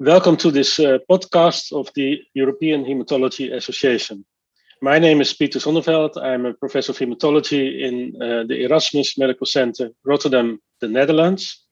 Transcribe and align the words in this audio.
Welcome 0.00 0.36
to 0.36 0.52
this 0.52 0.78
uh, 0.78 0.98
podcast 1.10 1.72
of 1.72 1.92
the 1.96 2.22
European 2.32 2.84
Hematology 2.84 3.52
Association. 3.52 4.24
My 4.80 5.00
name 5.00 5.20
is 5.20 5.34
Pieter 5.34 5.58
Sonneveld. 5.58 6.16
I'm 6.22 6.46
a 6.46 6.54
professor 6.54 6.92
of 6.92 6.98
hematology 6.98 7.80
in 7.82 8.14
uh, 8.22 8.44
the 8.46 8.62
Erasmus 8.62 9.18
Medical 9.18 9.44
Center, 9.44 9.90
Rotterdam, 10.04 10.60
the 10.80 10.86
Netherlands. 10.86 11.64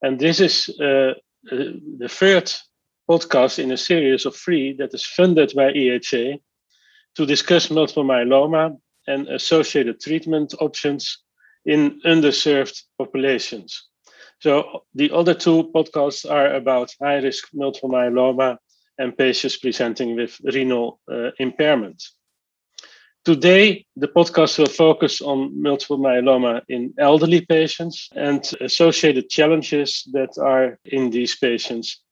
And 0.00 0.20
this 0.20 0.38
is 0.38 0.70
uh, 0.80 1.14
uh 1.50 1.74
the 1.98 2.08
third 2.08 2.52
podcast 3.10 3.58
in 3.58 3.72
a 3.72 3.76
series 3.76 4.26
of 4.26 4.36
three 4.36 4.76
that 4.78 4.94
is 4.94 5.04
funded 5.04 5.54
by 5.56 5.72
EHA 5.72 6.40
to 7.16 7.26
discuss 7.26 7.68
multiple 7.68 8.04
myeloma 8.04 8.78
and 9.08 9.26
associated 9.26 9.98
treatment 10.00 10.54
options 10.60 11.18
in 11.64 12.00
underserved 12.06 12.80
populations. 12.96 13.88
So 14.44 14.84
the 14.94 15.10
other 15.10 15.32
two 15.32 15.70
podcasts 15.74 16.30
are 16.30 16.52
about 16.52 16.94
high 17.00 17.16
risk 17.16 17.48
multiple 17.54 17.88
myeloma 17.88 18.58
and 18.98 19.16
patients 19.16 19.56
presenting 19.56 20.16
with 20.16 20.38
renal 20.44 21.00
uh, 21.10 21.30
impairment. 21.38 22.02
Today, 23.24 23.86
the 23.96 24.08
podcast 24.08 24.58
will 24.58 24.66
focus 24.66 25.22
on 25.22 25.62
multiple 25.62 25.98
myeloma 25.98 26.60
in 26.68 26.92
elderly 26.98 27.40
patients 27.40 28.10
and 28.14 28.44
associated 28.60 29.30
challenges 29.30 30.06
that 30.12 30.36
are 30.36 30.78
in 30.84 31.08
these 31.08 31.34
patients. 31.36 32.02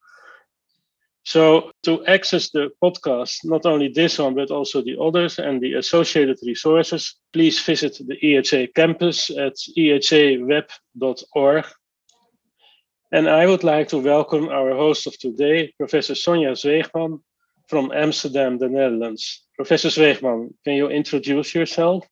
So, 1.24 1.70
to 1.82 2.02
access 2.06 2.48
the 2.48 2.70
podcast, 2.82 3.44
not 3.44 3.66
only 3.66 3.88
this 3.88 4.18
one, 4.18 4.34
but 4.34 4.50
also 4.50 4.80
the 4.80 4.98
others 4.98 5.38
and 5.38 5.60
the 5.60 5.74
associated 5.74 6.38
resources, 6.42 7.14
please 7.34 7.60
visit 7.60 7.98
the 8.00 8.16
EHA 8.24 8.72
campus 8.74 9.28
at 9.28 9.56
ehaweb.org 9.76 11.66
and 13.12 13.28
I 13.28 13.46
would 13.46 13.62
like 13.62 13.88
to 13.88 13.98
welcome 13.98 14.48
our 14.48 14.70
host 14.70 15.06
of 15.06 15.18
today, 15.18 15.72
Professor 15.76 16.14
Sonja 16.14 16.52
Zweegman 16.52 17.20
from 17.68 17.92
Amsterdam, 17.92 18.58
the 18.58 18.70
Netherlands. 18.70 19.44
Professor 19.54 19.88
Zweegman, 19.88 20.54
can 20.64 20.74
you 20.74 20.88
introduce 20.88 21.54
yourself? 21.54 22.06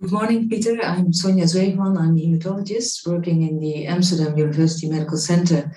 Good 0.00 0.10
morning, 0.10 0.48
Peter. 0.48 0.82
I'm 0.82 1.12
Sonja 1.12 1.44
Zweegman. 1.44 1.96
I'm 1.98 2.16
a 2.16 2.20
hematologist 2.20 3.06
working 3.06 3.42
in 3.42 3.60
the 3.60 3.86
Amsterdam 3.86 4.36
University 4.36 4.90
Medical 4.90 5.18
Center 5.18 5.72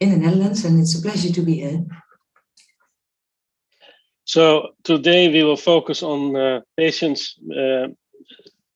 in 0.00 0.10
the 0.10 0.16
Netherlands, 0.16 0.64
and 0.64 0.80
it's 0.80 0.98
a 0.98 1.02
pleasure 1.02 1.32
to 1.32 1.42
be 1.42 1.60
here. 1.60 1.86
So 4.24 4.70
today 4.82 5.28
we 5.28 5.44
will 5.44 5.56
focus 5.56 6.02
on 6.02 6.34
uh, 6.34 6.60
patients 6.76 7.38
uh, 7.56 7.88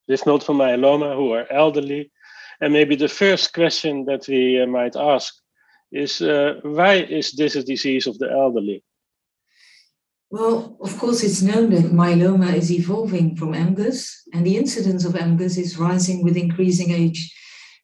with 0.06 0.26
multiple 0.26 0.54
myeloma 0.54 1.16
who 1.16 1.32
are 1.32 1.50
elderly 1.50 2.12
and 2.60 2.72
maybe 2.72 2.96
the 2.96 3.08
first 3.08 3.52
question 3.52 4.04
that 4.06 4.26
we 4.28 4.60
uh, 4.60 4.66
might 4.66 4.96
ask 4.96 5.34
is 5.92 6.20
uh, 6.20 6.54
why 6.62 6.94
is 6.94 7.32
this 7.32 7.54
a 7.56 7.62
disease 7.62 8.06
of 8.06 8.18
the 8.18 8.30
elderly? 8.30 8.82
Well, 10.30 10.76
of 10.80 10.98
course, 10.98 11.22
it's 11.22 11.42
known 11.42 11.70
that 11.70 11.92
myeloma 11.92 12.52
is 12.54 12.72
evolving 12.72 13.36
from 13.36 13.52
MGUS, 13.52 14.12
and 14.34 14.44
the 14.44 14.56
incidence 14.56 15.04
of 15.04 15.12
MGUS 15.12 15.56
is 15.56 15.78
rising 15.78 16.24
with 16.24 16.36
increasing 16.36 16.90
age. 16.90 17.32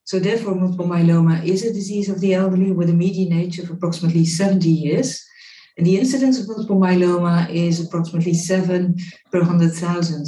So, 0.03 0.19
therefore, 0.19 0.55
multiple 0.55 0.85
myeloma 0.85 1.45
is 1.45 1.63
a 1.63 1.71
disease 1.71 2.09
of 2.09 2.19
the 2.19 2.33
elderly 2.33 2.73
with 2.73 2.89
a 2.89 2.93
median 2.93 3.31
age 3.31 3.59
of 3.59 3.69
approximately 3.69 4.25
70 4.25 4.67
years. 4.69 5.23
And 5.77 5.87
the 5.87 5.97
incidence 5.97 6.37
of 6.39 6.47
multiple 6.47 6.79
myeloma 6.79 7.49
is 7.49 7.79
approximately 7.79 8.33
7 8.33 8.97
per 9.31 9.39
100,000. 9.39 10.27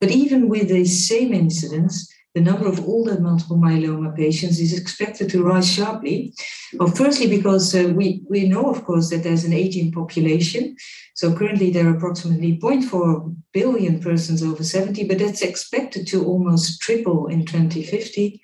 But 0.00 0.10
even 0.10 0.48
with 0.48 0.68
the 0.68 0.84
same 0.84 1.32
incidence, 1.32 2.12
the 2.34 2.40
number 2.40 2.66
of 2.66 2.80
older 2.80 3.20
multiple 3.20 3.58
myeloma 3.58 4.16
patients 4.16 4.58
is 4.58 4.78
expected 4.78 5.28
to 5.30 5.44
rise 5.44 5.70
sharply. 5.70 6.32
Well, 6.74 6.88
firstly, 6.88 7.26
because 7.28 7.74
uh, 7.74 7.92
we, 7.94 8.22
we 8.28 8.48
know, 8.48 8.70
of 8.70 8.84
course, 8.84 9.10
that 9.10 9.22
there's 9.22 9.44
an 9.44 9.52
aging 9.52 9.92
population. 9.92 10.76
So 11.14 11.36
currently 11.36 11.70
there 11.70 11.86
are 11.86 11.96
approximately 11.96 12.58
0.4 12.58 13.36
billion 13.52 14.00
persons 14.00 14.42
over 14.42 14.64
70, 14.64 15.06
but 15.08 15.18
that's 15.18 15.42
expected 15.42 16.06
to 16.08 16.24
almost 16.24 16.80
triple 16.80 17.26
in 17.26 17.44
2050. 17.44 18.40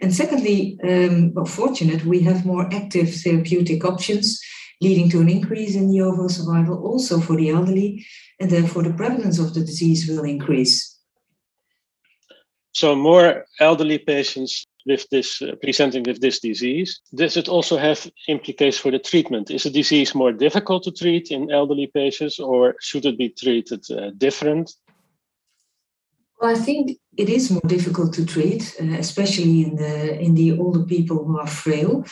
And 0.00 0.14
secondly, 0.14 0.78
um, 0.84 1.34
well, 1.34 1.44
fortunate, 1.44 2.04
we 2.04 2.20
have 2.20 2.46
more 2.46 2.72
active 2.72 3.12
therapeutic 3.14 3.84
options, 3.84 4.40
leading 4.80 5.08
to 5.10 5.20
an 5.20 5.28
increase 5.28 5.74
in 5.74 5.90
the 5.90 6.02
overall 6.02 6.28
survival 6.28 6.84
also 6.84 7.20
for 7.20 7.36
the 7.36 7.50
elderly, 7.50 8.06
and 8.38 8.50
therefore 8.50 8.82
the 8.84 8.92
prevalence 8.92 9.38
of 9.38 9.54
the 9.54 9.60
disease 9.60 10.08
will 10.08 10.24
increase. 10.24 10.93
So 12.74 12.96
more 12.96 13.46
elderly 13.60 13.98
patients 13.98 14.66
with 14.86 15.08
this 15.10 15.40
uh, 15.40 15.54
presenting 15.62 16.02
with 16.02 16.20
this 16.20 16.40
disease. 16.40 17.00
Does 17.14 17.36
it 17.36 17.48
also 17.48 17.76
have 17.76 18.10
implications 18.28 18.78
for 18.78 18.90
the 18.90 18.98
treatment? 18.98 19.50
Is 19.50 19.62
the 19.62 19.70
disease 19.70 20.14
more 20.14 20.32
difficult 20.32 20.82
to 20.84 20.92
treat 20.92 21.30
in 21.30 21.50
elderly 21.50 21.86
patients, 21.86 22.38
or 22.38 22.74
should 22.80 23.06
it 23.06 23.16
be 23.16 23.30
treated 23.30 23.84
uh, 23.90 24.10
different? 24.18 24.72
Well, 26.40 26.50
I 26.50 26.58
think 26.58 26.98
it 27.16 27.28
is 27.28 27.50
more 27.50 27.62
difficult 27.66 28.12
to 28.14 28.26
treat, 28.26 28.74
uh, 28.80 28.98
especially 28.98 29.62
in 29.62 29.76
the 29.76 30.20
in 30.20 30.34
the 30.34 30.58
older 30.58 30.84
people 30.84 31.24
who 31.24 31.38
are 31.38 31.46
frail. 31.46 32.04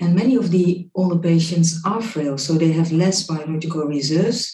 And 0.00 0.14
many 0.14 0.36
of 0.36 0.50
the 0.50 0.88
older 0.94 1.18
patients 1.18 1.80
are 1.84 2.02
frail, 2.02 2.36
so 2.38 2.54
they 2.54 2.72
have 2.72 2.92
less 2.92 3.26
biological 3.26 3.84
reserves, 3.84 4.52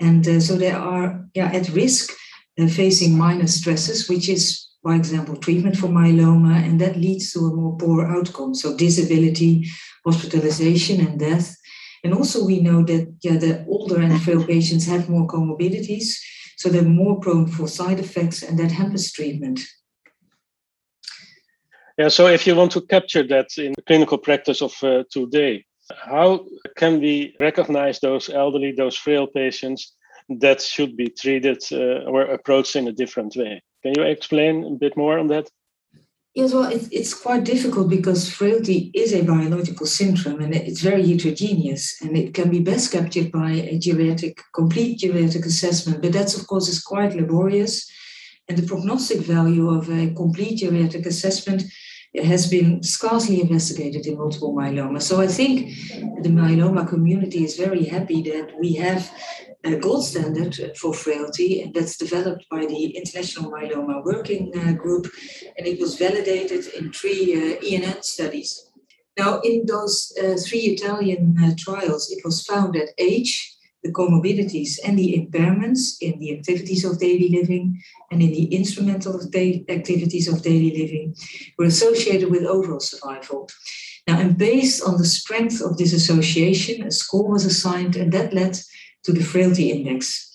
and 0.00 0.26
uh, 0.26 0.40
so 0.40 0.56
they 0.56 0.70
are 0.70 1.24
yeah, 1.34 1.50
at 1.52 1.68
risk 1.70 2.12
uh, 2.58 2.68
facing 2.68 3.18
minor 3.18 3.46
stresses, 3.46 4.08
which 4.08 4.28
is 4.28 4.65
for 4.86 4.94
example, 4.94 5.34
treatment 5.34 5.76
for 5.76 5.88
myeloma, 5.88 6.64
and 6.64 6.80
that 6.80 6.94
leads 6.96 7.32
to 7.32 7.40
a 7.40 7.52
more 7.52 7.76
poor 7.76 8.06
outcome. 8.06 8.54
So 8.54 8.76
disability, 8.76 9.66
hospitalization, 10.04 11.04
and 11.04 11.18
death. 11.18 11.56
And 12.04 12.14
also, 12.14 12.46
we 12.46 12.60
know 12.60 12.84
that 12.84 13.12
yeah, 13.20 13.36
the 13.36 13.64
older 13.66 14.00
and 14.00 14.22
frail 14.22 14.44
patients 14.46 14.86
have 14.86 15.08
more 15.08 15.26
comorbidities, 15.26 16.06
so 16.56 16.68
they're 16.68 16.82
more 16.82 17.18
prone 17.18 17.48
for 17.48 17.66
side 17.66 17.98
effects, 17.98 18.44
and 18.44 18.56
that 18.60 18.70
hampers 18.70 19.10
treatment. 19.10 19.58
Yeah, 21.98 22.06
so 22.06 22.28
if 22.28 22.46
you 22.46 22.54
want 22.54 22.70
to 22.72 22.82
capture 22.82 23.26
that 23.26 23.48
in 23.58 23.72
the 23.72 23.82
clinical 23.82 24.18
practice 24.18 24.62
of 24.62 24.72
uh, 24.84 25.02
today, 25.10 25.64
how 25.90 26.46
can 26.76 27.00
we 27.00 27.34
recognize 27.40 27.98
those 27.98 28.30
elderly, 28.30 28.70
those 28.70 28.96
frail 28.96 29.26
patients 29.26 29.96
that 30.28 30.62
should 30.62 30.96
be 30.96 31.08
treated 31.08 31.60
uh, 31.72 32.08
or 32.08 32.22
approached 32.22 32.76
in 32.76 32.86
a 32.86 32.92
different 32.92 33.34
way? 33.34 33.60
Can 33.86 33.94
you 33.94 34.10
explain 34.10 34.64
a 34.64 34.70
bit 34.70 34.96
more 34.96 35.16
on 35.16 35.28
that? 35.28 35.48
Yes, 36.34 36.52
well, 36.52 36.64
it, 36.64 36.88
it's 36.90 37.14
quite 37.14 37.44
difficult 37.44 37.88
because 37.88 38.28
frailty 38.28 38.90
is 38.92 39.14
a 39.14 39.22
biological 39.22 39.86
syndrome 39.86 40.40
and 40.40 40.56
it's 40.56 40.80
very 40.80 41.06
heterogeneous 41.06 42.02
and 42.02 42.16
it 42.16 42.34
can 42.34 42.50
be 42.50 42.58
best 42.58 42.90
captured 42.90 43.30
by 43.30 43.52
a 43.52 43.78
geriatric, 43.78 44.40
complete 44.52 44.98
geriatric 44.98 45.46
assessment. 45.46 46.02
But 46.02 46.12
that's, 46.12 46.36
of 46.36 46.48
course, 46.48 46.68
is 46.68 46.82
quite 46.82 47.14
laborious. 47.14 47.88
And 48.48 48.58
the 48.58 48.66
prognostic 48.66 49.20
value 49.20 49.70
of 49.70 49.88
a 49.88 50.12
complete 50.14 50.58
geriatric 50.62 51.06
assessment 51.06 51.62
has 52.24 52.48
been 52.48 52.82
scarcely 52.82 53.40
investigated 53.40 54.06
in 54.06 54.18
multiple 54.18 54.54
myeloma. 54.54 55.00
So 55.02 55.20
I 55.20 55.26
think 55.26 55.70
the 56.22 56.28
myeloma 56.28 56.88
community 56.88 57.44
is 57.44 57.56
very 57.56 57.84
happy 57.84 58.22
that 58.22 58.52
we 58.58 58.74
have 58.74 59.10
a 59.64 59.76
gold 59.76 60.04
standard 60.04 60.76
for 60.76 60.94
frailty, 60.94 61.62
and 61.62 61.74
that's 61.74 61.96
developed 61.96 62.46
by 62.50 62.66
the 62.66 62.96
International 62.96 63.50
Myeloma 63.50 64.04
Working 64.04 64.52
uh, 64.56 64.72
Group, 64.72 65.06
and 65.58 65.66
it 65.66 65.80
was 65.80 65.96
validated 65.96 66.66
in 66.74 66.92
three 66.92 67.34
uh, 67.34 67.60
EMN 67.60 68.04
studies. 68.04 68.70
Now, 69.18 69.40
in 69.40 69.64
those 69.66 70.12
uh, 70.22 70.36
three 70.36 70.66
Italian 70.76 71.36
uh, 71.42 71.52
trials, 71.58 72.10
it 72.10 72.22
was 72.24 72.44
found 72.44 72.74
that 72.74 72.90
age, 72.98 73.55
the 73.86 73.92
comorbidities, 73.92 74.78
and 74.84 74.98
the 74.98 75.14
impairments 75.18 75.96
in 76.00 76.18
the 76.18 76.36
activities 76.36 76.84
of 76.84 76.98
daily 76.98 77.28
living 77.28 77.82
and 78.10 78.20
in 78.22 78.30
the 78.30 78.46
instrumental 78.54 79.20
activities 79.20 80.28
of 80.28 80.42
daily 80.42 80.76
living 80.76 81.14
were 81.56 81.66
associated 81.66 82.30
with 82.30 82.44
overall 82.44 82.80
survival. 82.80 83.48
Now, 84.06 84.20
and 84.20 84.38
based 84.38 84.82
on 84.82 84.98
the 84.98 85.04
strength 85.04 85.60
of 85.60 85.76
this 85.76 85.92
association, 85.92 86.86
a 86.86 86.90
score 86.90 87.28
was 87.30 87.44
assigned, 87.44 87.96
and 87.96 88.12
that 88.12 88.32
led 88.32 88.58
to 89.04 89.12
the 89.12 89.24
frailty 89.24 89.70
index. 89.70 90.26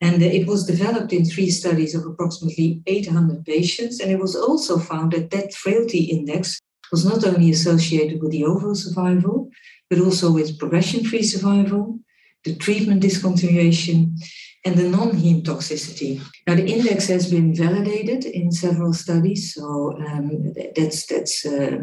And 0.00 0.20
it 0.22 0.46
was 0.48 0.66
developed 0.66 1.12
in 1.12 1.24
three 1.24 1.50
studies 1.50 1.94
of 1.94 2.04
approximately 2.04 2.82
800 2.86 3.44
patients. 3.44 4.00
And 4.00 4.10
it 4.10 4.18
was 4.18 4.34
also 4.34 4.78
found 4.78 5.12
that 5.12 5.30
that 5.30 5.54
frailty 5.54 6.04
index 6.04 6.58
was 6.90 7.04
not 7.04 7.24
only 7.24 7.50
associated 7.50 8.20
with 8.20 8.32
the 8.32 8.44
overall 8.44 8.74
survival, 8.74 9.48
but 9.88 10.00
also 10.00 10.32
with 10.32 10.58
progression 10.58 11.04
free 11.04 11.22
survival, 11.22 12.00
the 12.44 12.56
treatment 12.56 13.02
discontinuation, 13.02 14.16
and 14.64 14.76
the 14.76 14.88
non 14.88 15.10
heme 15.10 15.42
toxicity. 15.42 16.20
Now, 16.46 16.54
the 16.54 16.66
index 16.66 17.08
has 17.08 17.30
been 17.30 17.54
validated 17.54 18.24
in 18.24 18.52
several 18.52 18.92
studies, 18.92 19.54
so 19.54 19.96
um, 20.06 20.52
that's, 20.76 21.06
that's 21.06 21.44
uh, 21.44 21.78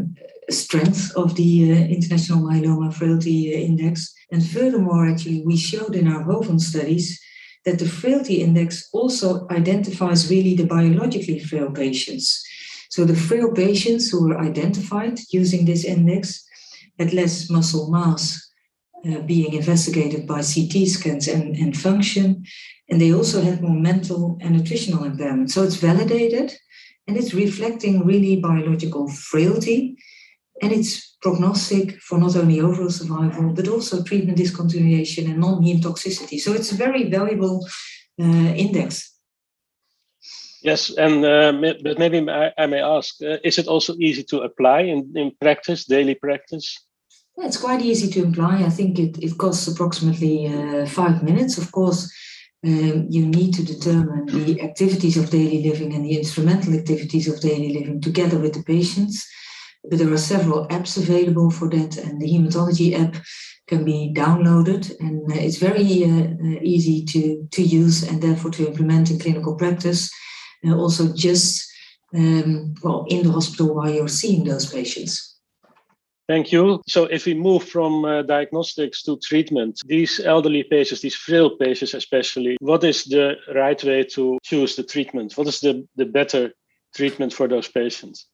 a 0.48 0.52
strength 0.52 1.12
of 1.16 1.36
the 1.36 1.74
uh, 1.74 1.76
International 1.76 2.40
Myeloma 2.40 2.94
Frailty 2.94 3.54
Index. 3.54 4.14
And 4.32 4.46
furthermore, 4.46 5.08
actually, 5.08 5.44
we 5.46 5.58
showed 5.58 5.96
in 5.96 6.08
our 6.08 6.24
HOVON 6.24 6.60
studies 6.60 7.20
that 7.66 7.80
the 7.80 7.88
frailty 7.88 8.42
index 8.42 8.88
also 8.94 9.48
identifies 9.52 10.30
really 10.30 10.56
the 10.56 10.66
biologically 10.66 11.40
frail 11.40 11.72
patients. 11.72 12.42
So 12.90 13.04
the 13.04 13.16
frail 13.16 13.52
patients 13.52 14.10
who 14.10 14.28
were 14.28 14.40
identified 14.40 15.20
using 15.32 15.66
this 15.66 15.84
index 15.84 16.46
had 16.98 17.14
less 17.14 17.50
muscle 17.50 17.92
mass 17.92 18.49
uh, 19.06 19.19
being 19.22 19.54
investigated 19.54 20.28
by 20.28 20.42
CT 20.42 20.88
scans 20.88 21.28
and, 21.28 21.56
and 21.56 21.78
function. 21.78 22.44
And 22.90 23.00
they 23.00 23.13
also 23.13 23.42
had 23.42 23.62
more 23.62 23.80
mental 23.80 24.38
and 24.42 24.57
nutritional 24.57 25.04
impairment. 25.04 25.51
So 25.51 25.63
it's 25.63 25.75
validated 25.75 26.54
and 27.07 27.18
it's 27.18 27.34
reflecting 27.34 28.06
really 28.06 28.38
biological 28.38 29.10
frailty 29.10 29.98
and 30.62 30.72
it's 30.72 31.16
prognostic 31.22 32.00
for 32.01 32.18
not 32.18 32.36
only 32.36 32.60
overall 32.60 32.90
survival 32.90 33.54
but 33.54 33.68
also 33.68 34.04
treatment 34.04 34.38
discontinuation 34.38 35.25
and 35.25 35.40
non-heme 35.40 35.81
toxicity. 35.81 36.40
So 36.40 36.54
it's 36.54 36.72
a 36.72 36.75
very 36.75 37.10
valuable 37.10 37.68
uh, 38.22 38.54
index. 38.56 39.16
Yes, 40.62 40.90
and 40.98 41.24
uh, 41.24 41.54
but 41.84 41.98
maybe 41.98 42.30
I, 42.30 42.51
I 42.57 42.66
may 42.66 42.81
ask: 42.81 43.16
uh, 43.22 43.38
Is 43.46 43.57
it 43.57 43.68
also 43.68 43.96
easy 43.96 44.24
to 44.24 44.42
apply 44.42 44.81
in, 44.81 45.13
in 45.16 45.31
practice, 45.40 45.86
daily 45.86 46.16
practice? 46.16 46.78
It's 47.41 47.57
quite 47.57 47.81
easy 47.81 48.09
to 48.12 48.24
imply. 48.24 48.63
I 48.63 48.69
think 48.69 49.00
it, 49.00 49.18
it 49.24 49.38
costs 49.38 49.68
approximately 49.68 50.47
uh, 50.47 50.86
five 50.86 51.24
minutes. 51.24 51.57
Of 51.57 51.71
course, 51.71 52.12
um, 52.65 53.07
you 53.09 53.25
need 53.25 53.53
to 53.53 53.63
determine 53.63 54.25
the 54.25 54.62
activities 54.62 55.15
of 55.15 55.30
daily 55.30 55.63
living 55.63 55.94
and 55.94 56.03
the 56.03 56.18
instrumental 56.18 56.74
activities 56.74 57.27
of 57.30 57.39
daily 57.39 57.74
living 57.74 58.01
together 58.01 58.38
with 58.38 58.53
the 58.53 58.63
patients. 58.63 59.25
But 59.89 60.00
there 60.00 60.12
are 60.12 60.18
several 60.18 60.68
apps 60.68 60.97
available 60.97 61.50
for 61.50 61.69
that, 61.69 61.97
and 61.97 62.21
the 62.21 62.27
hematology 62.27 63.00
app 63.00 63.15
can 63.68 63.86
be 63.86 64.13
downloaded, 64.13 64.91
and 65.00 65.31
uh, 65.31 65.36
it's 65.36 65.57
very 65.57 66.03
uh, 66.03 66.33
uh, 66.33 66.59
easy 66.62 67.06
to, 67.06 67.47
to 67.51 67.62
use 67.62 68.03
and 68.03 68.21
therefore 68.21 68.51
to 68.51 68.68
implement 68.68 69.09
in 69.12 69.19
clinical 69.19 69.56
practice. 69.56 70.12
Uh, 70.68 70.75
also, 70.75 71.13
just 71.13 71.65
um, 72.13 72.74
well 72.83 73.06
in 73.07 73.24
the 73.24 73.31
hospital 73.31 73.74
while 73.74 73.89
you're 73.89 74.09
seeing 74.09 74.44
those 74.44 74.69
patients. 74.69 75.29
Thank 76.30 76.52
you. 76.52 76.80
So, 76.88 77.06
if 77.06 77.26
we 77.26 77.34
move 77.34 77.64
from 77.64 78.06
uh, 78.06 78.22
diagnostics 78.22 79.02
to 79.04 79.18
treatment, 79.18 79.80
these 79.88 80.20
elderly 80.20 80.62
patients, 80.62 81.02
these 81.02 81.16
frail 81.16 81.58
patients 81.58 81.96
especially, 81.96 82.56
what 82.60 82.84
is 82.84 83.06
the 83.06 83.38
right 83.56 83.84
way 83.84 84.04
to 84.14 84.38
choose 84.44 84.76
the 84.76 84.84
treatment? 84.84 85.34
What 85.36 85.48
is 85.48 85.60
the, 85.60 85.88
the 85.96 86.06
better 86.06 86.52
treatment 86.96 87.34
for 87.34 87.48
those 87.48 87.68
patients? 87.68 88.28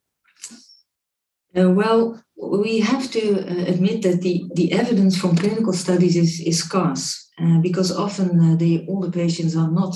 Uh, 1.58 1.70
well, 1.72 2.22
we 2.36 2.82
have 2.82 3.10
to 3.12 3.40
uh, 3.40 3.72
admit 3.72 4.02
that 4.02 4.22
the, 4.22 4.44
the 4.56 4.74
evidence 4.74 5.18
from 5.18 5.38
clinical 5.38 5.72
studies 5.72 6.18
is, 6.18 6.42
is 6.42 6.60
scarce 6.60 7.32
uh, 7.42 7.60
because 7.60 7.96
often 7.96 8.30
uh, 8.42 8.56
the 8.58 8.86
older 8.90 9.10
patients 9.10 9.56
are 9.56 9.72
not 9.72 9.96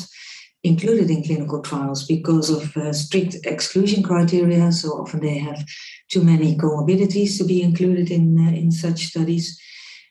included 0.64 1.10
in 1.10 1.24
clinical 1.24 1.62
trials 1.62 2.06
because 2.06 2.50
of 2.50 2.76
uh, 2.76 2.92
strict 2.92 3.38
exclusion 3.46 4.04
criteria. 4.04 4.72
So 4.72 4.90
often 4.90 5.22
they 5.22 5.38
have 5.38 5.66
too 6.10 6.24
many 6.24 6.58
comorbidities 6.58 7.38
to 7.38 7.46
be 7.46 7.62
included 7.62 8.12
in, 8.12 8.38
uh, 8.38 8.52
in 8.52 8.72
such 8.72 9.06
studies. 9.06 9.60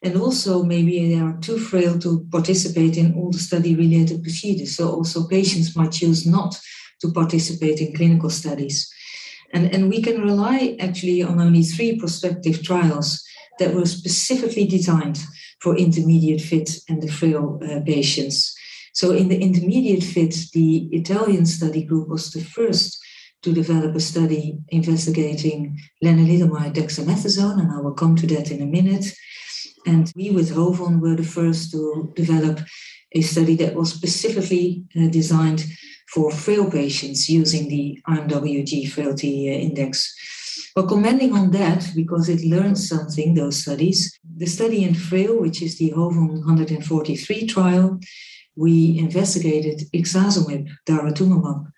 And 0.02 0.16
also, 0.16 0.62
maybe 0.62 1.08
they 1.08 1.20
are 1.20 1.36
too 1.40 1.58
frail 1.58 1.98
to 1.98 2.24
participate 2.30 2.96
in 2.96 3.14
all 3.14 3.32
the 3.32 3.38
study 3.38 3.74
related 3.74 4.22
procedures. 4.22 4.76
So, 4.76 4.90
also, 4.90 5.26
patients 5.26 5.74
might 5.74 5.90
choose 5.90 6.24
not 6.24 6.56
to 7.00 7.10
participate 7.10 7.80
in 7.80 7.94
clinical 7.94 8.30
studies. 8.30 8.88
And, 9.52 9.74
and 9.74 9.88
we 9.88 10.00
can 10.00 10.20
rely 10.20 10.76
actually 10.78 11.22
on 11.22 11.40
only 11.40 11.62
three 11.62 11.98
prospective 11.98 12.62
trials 12.62 13.24
that 13.58 13.74
were 13.74 13.86
specifically 13.86 14.66
designed 14.66 15.18
for 15.60 15.76
intermediate 15.76 16.40
fit 16.40 16.70
and 16.88 17.02
the 17.02 17.10
frail 17.10 17.60
uh, 17.64 17.80
patients. 17.84 18.54
So, 18.98 19.12
in 19.12 19.28
the 19.28 19.40
intermediate 19.40 20.02
fit, 20.02 20.34
the 20.52 20.88
Italian 20.90 21.46
study 21.46 21.84
group 21.84 22.08
was 22.08 22.32
the 22.32 22.40
first 22.40 22.98
to 23.42 23.52
develop 23.52 23.94
a 23.94 24.00
study 24.00 24.58
investigating 24.70 25.78
lenalidomide 26.04 26.74
dexamethasone, 26.74 27.60
and 27.60 27.70
I 27.70 27.78
will 27.78 27.94
come 27.94 28.16
to 28.16 28.26
that 28.26 28.50
in 28.50 28.60
a 28.60 28.66
minute. 28.66 29.06
And 29.86 30.12
we 30.16 30.30
with 30.30 30.50
HOVON 30.52 31.00
were 31.00 31.14
the 31.14 31.22
first 31.38 31.70
to 31.70 32.12
develop 32.16 32.58
a 33.12 33.20
study 33.20 33.54
that 33.58 33.76
was 33.76 33.92
specifically 33.92 34.82
uh, 34.96 35.06
designed 35.06 35.64
for 36.12 36.32
frail 36.32 36.68
patients 36.68 37.28
using 37.28 37.68
the 37.68 38.00
IMWG 38.08 38.90
frailty 38.90 39.48
uh, 39.48 39.52
index. 39.52 40.12
But 40.74 40.88
commenting 40.88 41.34
on 41.34 41.52
that, 41.52 41.88
because 41.94 42.28
it 42.28 42.44
learned 42.44 42.78
something, 42.78 43.34
those 43.34 43.62
studies, 43.62 44.18
the 44.36 44.46
study 44.46 44.82
in 44.82 44.94
frail, 44.94 45.40
which 45.40 45.62
is 45.62 45.78
the 45.78 45.90
HOVON 45.90 46.40
143 46.40 47.46
trial, 47.46 48.00
we 48.58 48.98
investigated 48.98 49.82
ixazomib, 49.94 50.68
daratumumab, 50.86 51.70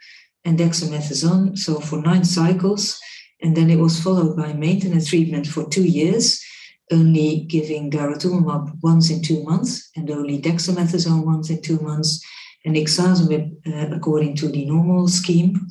and 0.45 0.59
dexamethasone, 0.59 1.57
so 1.59 1.79
for 1.79 2.01
nine 2.01 2.25
cycles, 2.25 2.99
and 3.43 3.57
then 3.57 3.69
it 3.71 3.79
was 3.79 4.01
followed 4.01 4.37
by 4.37 4.53
maintenance 4.55 5.09
treatment 5.09 5.47
for 5.47 5.69
two 5.69 5.85
years, 5.85 6.43
only 6.91 7.41
giving 7.49 7.91
daratumumab 7.91 8.73
once 8.83 9.11
in 9.11 9.23
two 9.23 9.43
months 9.45 9.91
and 9.95 10.11
only 10.11 10.41
dexamethasone 10.41 11.25
once 11.25 11.51
in 11.51 11.61
two 11.61 11.79
months, 11.81 12.25
and 12.65 12.77
ixazomib 12.77 13.53
uh, 13.67 13.95
according 13.95 14.35
to 14.37 14.49
the 14.49 14.65
normal 14.65 15.07
scheme. 15.09 15.69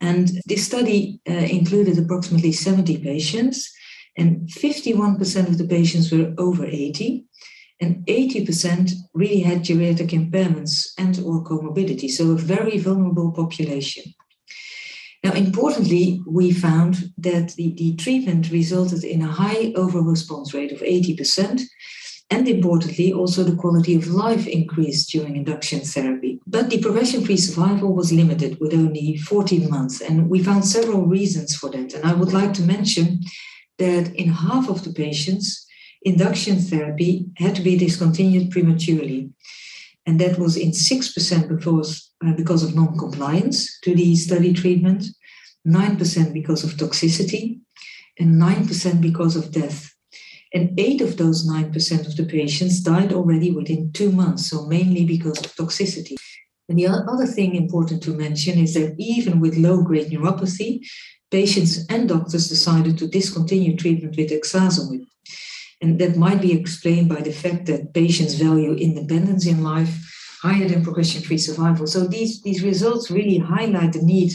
And 0.00 0.30
this 0.46 0.64
study 0.64 1.20
uh, 1.28 1.32
included 1.32 1.98
approximately 1.98 2.52
70 2.52 2.98
patients, 2.98 3.70
and 4.16 4.48
51% 4.48 5.48
of 5.48 5.58
the 5.58 5.66
patients 5.66 6.10
were 6.12 6.32
over 6.38 6.64
80, 6.64 7.24
and 7.80 8.04
80% 8.06 8.92
really 9.14 9.40
had 9.40 9.62
geriatric 9.62 10.10
impairments 10.10 10.88
and 10.98 11.18
or 11.20 11.44
comorbidity, 11.44 12.10
so 12.10 12.32
a 12.32 12.36
very 12.36 12.78
vulnerable 12.78 13.32
population. 13.32 14.14
Now, 15.24 15.32
importantly, 15.32 16.22
we 16.26 16.52
found 16.52 17.12
that 17.18 17.54
the, 17.56 17.74
the 17.76 17.96
treatment 17.96 18.50
resulted 18.50 19.04
in 19.04 19.22
a 19.22 19.26
high 19.26 19.72
overall 19.74 20.04
response 20.04 20.54
rate 20.54 20.72
of 20.72 20.80
80%, 20.80 21.62
and 22.30 22.46
importantly, 22.46 23.12
also 23.12 23.42
the 23.42 23.56
quality 23.56 23.94
of 23.94 24.08
life 24.08 24.46
increased 24.46 25.10
during 25.10 25.36
induction 25.36 25.80
therapy. 25.80 26.40
But 26.46 26.70
the 26.70 26.80
progression 26.80 27.24
free 27.24 27.38
survival 27.38 27.94
was 27.94 28.12
limited 28.12 28.58
with 28.60 28.74
only 28.74 29.16
14 29.16 29.70
months, 29.70 30.00
and 30.00 30.28
we 30.28 30.42
found 30.42 30.64
several 30.64 31.06
reasons 31.06 31.56
for 31.56 31.70
that. 31.70 31.94
And 31.94 32.04
I 32.04 32.12
would 32.12 32.32
like 32.32 32.52
to 32.54 32.62
mention 32.62 33.20
that 33.78 34.14
in 34.14 34.28
half 34.28 34.68
of 34.68 34.84
the 34.84 34.92
patients, 34.92 35.66
induction 36.02 36.58
therapy 36.58 37.26
had 37.36 37.54
to 37.56 37.62
be 37.62 37.76
discontinued 37.76 38.50
prematurely. 38.50 39.30
And 40.06 40.18
that 40.20 40.38
was 40.38 40.56
in 40.56 40.70
6% 40.70 41.48
because, 41.48 42.10
uh, 42.24 42.32
because 42.32 42.62
of 42.62 42.74
non 42.74 42.96
compliance 42.96 43.78
to 43.80 43.94
the 43.94 44.16
study 44.16 44.52
treatment, 44.52 45.04
9% 45.66 46.32
because 46.32 46.64
of 46.64 46.72
toxicity, 46.72 47.60
and 48.18 48.40
9% 48.40 49.00
because 49.00 49.36
of 49.36 49.52
death. 49.52 49.94
And 50.54 50.80
eight 50.80 51.02
of 51.02 51.18
those 51.18 51.46
9% 51.46 52.06
of 52.06 52.16
the 52.16 52.24
patients 52.24 52.80
died 52.80 53.12
already 53.12 53.50
within 53.50 53.92
two 53.92 54.10
months, 54.10 54.48
so 54.48 54.66
mainly 54.66 55.04
because 55.04 55.38
of 55.38 55.54
toxicity. 55.54 56.16
And 56.68 56.78
the 56.78 56.86
other 56.86 57.26
thing 57.26 57.54
important 57.54 58.02
to 58.04 58.14
mention 58.14 58.58
is 58.58 58.74
that 58.74 58.94
even 58.98 59.40
with 59.40 59.56
low 59.56 59.82
grade 59.82 60.10
neuropathy, 60.10 60.86
patients 61.30 61.84
and 61.88 62.08
doctors 62.08 62.48
decided 62.48 62.96
to 62.98 63.08
discontinue 63.08 63.76
treatment 63.76 64.16
with 64.16 64.30
ixazomib. 64.30 65.04
And 65.80 65.98
that 66.00 66.16
might 66.16 66.42
be 66.42 66.52
explained 66.52 67.08
by 67.08 67.20
the 67.20 67.32
fact 67.32 67.66
that 67.66 67.94
patients 67.94 68.34
value 68.34 68.74
independence 68.74 69.46
in 69.46 69.62
life 69.62 69.94
higher 70.42 70.68
than 70.68 70.84
progression 70.84 71.22
free 71.22 71.38
survival. 71.38 71.86
So 71.86 72.06
these, 72.06 72.42
these 72.42 72.62
results 72.62 73.10
really 73.10 73.38
highlight 73.38 73.92
the 73.92 74.02
need 74.02 74.32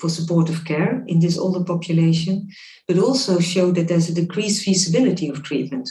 for 0.00 0.10
supportive 0.10 0.64
care 0.64 1.02
in 1.06 1.20
this 1.20 1.38
older 1.38 1.64
population, 1.64 2.48
but 2.86 2.98
also 2.98 3.40
show 3.40 3.72
that 3.72 3.88
there's 3.88 4.08
a 4.08 4.14
decreased 4.14 4.64
feasibility 4.64 5.28
of 5.28 5.42
treatment. 5.42 5.88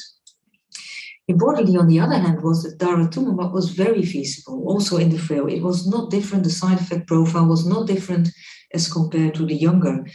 Importantly, 1.28 1.78
on 1.78 1.88
the 1.88 2.00
other 2.00 2.20
hand, 2.20 2.44
was 2.44 2.62
that 2.64 2.78
daratumumab 2.78 3.52
was 3.52 3.70
very 3.70 4.06
feasible, 4.06 4.64
also 4.68 4.98
in 4.98 5.10
the 5.10 5.18
frail. 5.18 5.48
It 5.48 5.64
was 5.64 5.88
not 5.88 6.12
different, 6.12 6.44
the 6.44 6.52
side 6.52 6.80
effect 6.80 7.08
profile 7.08 7.48
was 7.48 7.66
not 7.66 7.88
different 7.88 8.30
as 8.72 8.92
compared 8.92 9.34
to 9.36 9.46
the 9.46 9.56
younger 9.56 10.06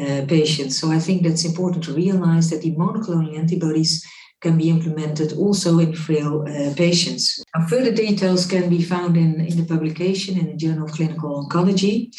uh, 0.00 0.24
patients. 0.28 0.78
So 0.78 0.92
I 0.92 1.00
think 1.00 1.24
that's 1.24 1.44
important 1.44 1.82
to 1.84 1.92
realize 1.92 2.50
that 2.50 2.62
the 2.62 2.76
monoclonal 2.76 3.36
antibodies 3.36 4.06
can 4.42 4.58
be 4.58 4.68
implemented 4.68 5.32
also 5.32 5.78
in 5.78 5.94
frail 5.94 6.42
uh, 6.42 6.74
patients. 6.74 7.42
Now, 7.54 7.66
further 7.66 7.92
details 7.92 8.44
can 8.46 8.68
be 8.68 8.82
found 8.82 9.16
in, 9.16 9.40
in 9.40 9.56
the 9.56 9.64
publication 9.64 10.38
in 10.38 10.46
the 10.46 10.56
Journal 10.56 10.86
of 10.86 10.92
Clinical 10.92 11.46
Oncology. 11.46 12.12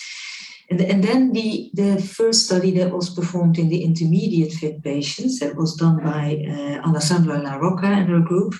And, 0.69 0.79
and 0.81 1.03
then 1.03 1.33
the, 1.33 1.69
the 1.73 2.01
first 2.01 2.45
study 2.45 2.71
that 2.77 2.91
was 2.91 3.09
performed 3.09 3.59
in 3.59 3.69
the 3.69 3.83
intermediate 3.83 4.53
fit 4.53 4.81
patients, 4.81 5.39
that 5.39 5.55
was 5.55 5.75
done 5.75 5.97
by 6.01 6.43
uh, 6.47 6.87
Alessandra 6.87 7.39
Larocca 7.39 7.87
and 7.87 8.09
her 8.09 8.21
group. 8.21 8.55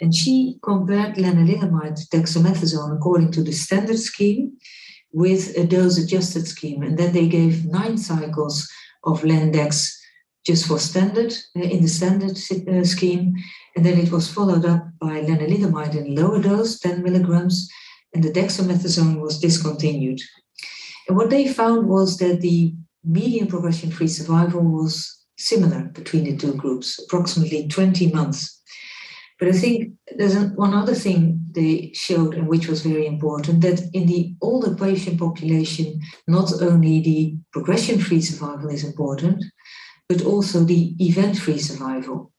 And 0.00 0.14
she 0.14 0.58
compared 0.62 1.16
lenalidomide 1.16 1.98
dexamethasone 2.10 2.96
according 2.96 3.32
to 3.32 3.42
the 3.42 3.52
standard 3.52 3.98
scheme 3.98 4.58
with 5.12 5.56
a 5.56 5.64
dose 5.64 5.96
adjusted 5.96 6.46
scheme. 6.46 6.82
And 6.82 6.98
then 6.98 7.12
they 7.14 7.28
gave 7.28 7.64
nine 7.64 7.96
cycles 7.96 8.68
of 9.04 9.22
Lendex 9.22 10.03
just 10.44 10.66
for 10.66 10.78
standard 10.78 11.32
uh, 11.56 11.62
in 11.62 11.82
the 11.82 11.88
standard 11.88 12.36
uh, 12.68 12.84
scheme. 12.84 13.34
And 13.76 13.84
then 13.84 13.98
it 13.98 14.12
was 14.12 14.30
followed 14.30 14.64
up 14.64 14.84
by 15.00 15.20
lenalidomide 15.22 15.96
in 15.96 16.14
lower 16.14 16.40
dose, 16.40 16.78
10 16.80 17.02
milligrams, 17.02 17.68
and 18.14 18.22
the 18.22 18.30
dexamethasone 18.30 19.20
was 19.20 19.40
discontinued. 19.40 20.20
And 21.08 21.16
what 21.16 21.30
they 21.30 21.48
found 21.48 21.88
was 21.88 22.18
that 22.18 22.40
the 22.40 22.74
median 23.04 23.46
progression 23.46 23.90
free 23.90 24.08
survival 24.08 24.62
was 24.62 25.24
similar 25.36 25.84
between 25.94 26.24
the 26.24 26.36
two 26.36 26.54
groups, 26.54 26.98
approximately 27.04 27.68
20 27.68 28.12
months. 28.12 28.62
But 29.38 29.48
I 29.48 29.52
think 29.52 29.92
there's 30.16 30.36
one 30.54 30.74
other 30.74 30.94
thing 30.94 31.40
they 31.50 31.90
showed, 31.92 32.34
and 32.34 32.46
which 32.46 32.68
was 32.68 32.82
very 32.82 33.06
important, 33.06 33.62
that 33.62 33.80
in 33.92 34.06
the 34.06 34.34
older 34.40 34.74
patient 34.74 35.18
population, 35.18 36.00
not 36.28 36.52
only 36.62 37.00
the 37.00 37.36
progression-free 37.52 38.22
survival 38.22 38.70
is 38.70 38.84
important, 38.84 39.44
but 40.08 40.22
also 40.22 40.64
the 40.64 40.94
event-free 40.98 41.58
survival. 41.58 42.32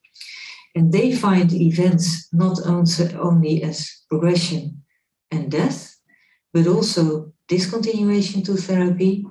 And 0.75 0.91
they 0.91 1.15
find 1.15 1.51
events 1.53 2.27
not 2.33 2.59
only 2.65 3.63
as 3.63 4.03
progression 4.09 4.83
and 5.31 5.49
death, 5.49 5.97
but 6.53 6.67
also 6.67 7.33
discontinuation 7.49 8.43
to 8.45 8.55
therapy, 8.55 9.25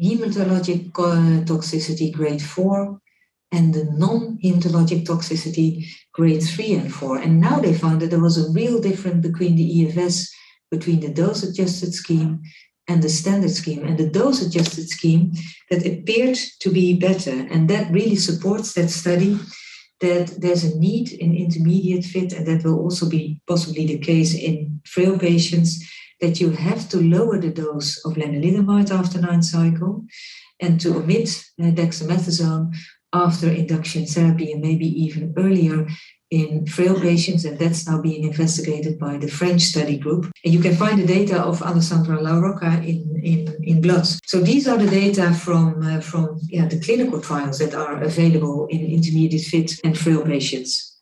hematologic 0.00 0.88
uh, 0.98 1.44
toxicity 1.44 2.12
grade 2.12 2.42
4, 2.42 3.00
and 3.52 3.74
the 3.74 3.84
non-hematologic 3.84 5.04
toxicity 5.04 5.86
grade 6.12 6.42
3 6.42 6.74
and 6.74 6.94
4. 6.94 7.18
And 7.18 7.40
now 7.40 7.58
they 7.58 7.74
found 7.74 8.00
that 8.00 8.10
there 8.10 8.20
was 8.20 8.38
a 8.38 8.52
real 8.52 8.80
difference 8.80 9.26
between 9.26 9.56
the 9.56 9.84
EFS, 9.84 10.28
between 10.70 11.00
the 11.00 11.12
dose-adjusted 11.12 11.94
scheme 11.94 12.42
and 12.90 13.02
the 13.02 13.08
standard 13.08 13.52
scheme. 13.52 13.82
And 13.86 13.96
the 13.96 14.10
dose-adjusted 14.10 14.88
scheme 14.88 15.32
that 15.70 15.86
appeared 15.86 16.38
to 16.62 16.68
be 16.70 16.86
better. 17.08 17.36
And 17.52 17.70
that 17.70 17.90
really 17.92 18.16
supports 18.16 18.74
that 18.74 18.90
study 18.90 19.38
that 20.00 20.26
there's 20.42 20.64
a 20.64 20.78
need 20.78 21.12
in 21.12 21.36
intermediate 21.36 22.04
fit, 22.04 22.32
and 22.32 22.46
that 22.46 22.64
will 22.64 22.80
also 22.84 23.08
be 23.08 23.40
possibly 23.46 23.86
the 23.86 23.98
case 23.98 24.34
in 24.34 24.80
frail 24.86 25.16
patients, 25.18 25.70
that 26.20 26.40
you 26.40 26.50
have 26.50 26.88
to 26.88 26.98
lower 27.16 27.38
the 27.38 27.54
dose 27.62 28.04
of 28.04 28.14
lenalidomide 28.14 28.90
after 28.90 29.20
nine 29.20 29.42
cycle 29.42 30.04
and 30.58 30.80
to 30.80 30.96
omit 30.96 31.28
uh, 31.62 31.70
dexamethasone 31.78 32.74
after 33.12 33.48
induction 33.50 34.04
therapy 34.06 34.52
and 34.52 34.60
maybe 34.60 34.86
even 35.04 35.34
earlier 35.36 35.86
in 36.30 36.64
frail 36.66 36.98
patients, 37.00 37.44
and 37.44 37.58
that's 37.58 37.88
now 37.88 38.00
being 38.00 38.22
investigated 38.24 38.98
by 38.98 39.16
the 39.18 39.28
French 39.28 39.62
study 39.62 39.98
group. 39.98 40.30
And 40.44 40.54
you 40.54 40.60
can 40.60 40.76
find 40.76 40.98
the 41.00 41.06
data 41.06 41.40
of 41.42 41.60
Alessandra 41.60 42.20
Larocca 42.20 42.82
in, 42.86 43.20
in, 43.22 43.56
in 43.64 43.80
blood. 43.80 44.06
So 44.24 44.40
these 44.40 44.68
are 44.68 44.78
the 44.78 44.88
data 44.88 45.34
from, 45.34 45.82
uh, 45.82 46.00
from 46.00 46.38
yeah, 46.48 46.66
the 46.66 46.80
clinical 46.80 47.20
trials 47.20 47.58
that 47.58 47.74
are 47.74 48.00
available 48.02 48.68
in 48.68 48.86
intermediate 48.86 49.42
fit 49.42 49.72
and 49.84 49.98
frail 49.98 50.22
patients. 50.24 50.98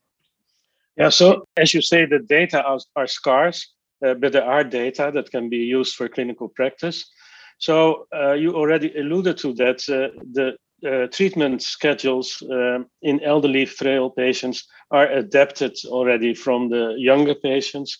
Yeah, 0.96 1.10
so 1.10 1.44
as 1.56 1.74
you 1.74 1.82
say, 1.82 2.06
the 2.06 2.18
data 2.18 2.64
are, 2.64 2.78
are 2.96 3.06
scarce, 3.06 3.74
uh, 4.04 4.14
but 4.14 4.32
there 4.32 4.44
are 4.44 4.64
data 4.64 5.12
that 5.14 5.30
can 5.30 5.48
be 5.48 5.58
used 5.58 5.94
for 5.94 6.08
clinical 6.08 6.48
practice. 6.48 7.04
So 7.58 8.06
uh, 8.14 8.32
you 8.32 8.54
already 8.54 8.96
alluded 8.96 9.36
to 9.38 9.52
that. 9.54 9.80
Uh, 9.88 10.18
the 10.32 10.56
treatment 11.12 11.62
schedules 11.62 12.42
uh, 12.42 12.78
in 13.02 13.20
elderly 13.22 13.66
frail 13.66 14.10
patients 14.10 14.66
are 14.90 15.06
adapted 15.08 15.76
already 15.86 16.34
from 16.34 16.70
the 16.70 16.94
younger 16.98 17.34
patients. 17.34 17.98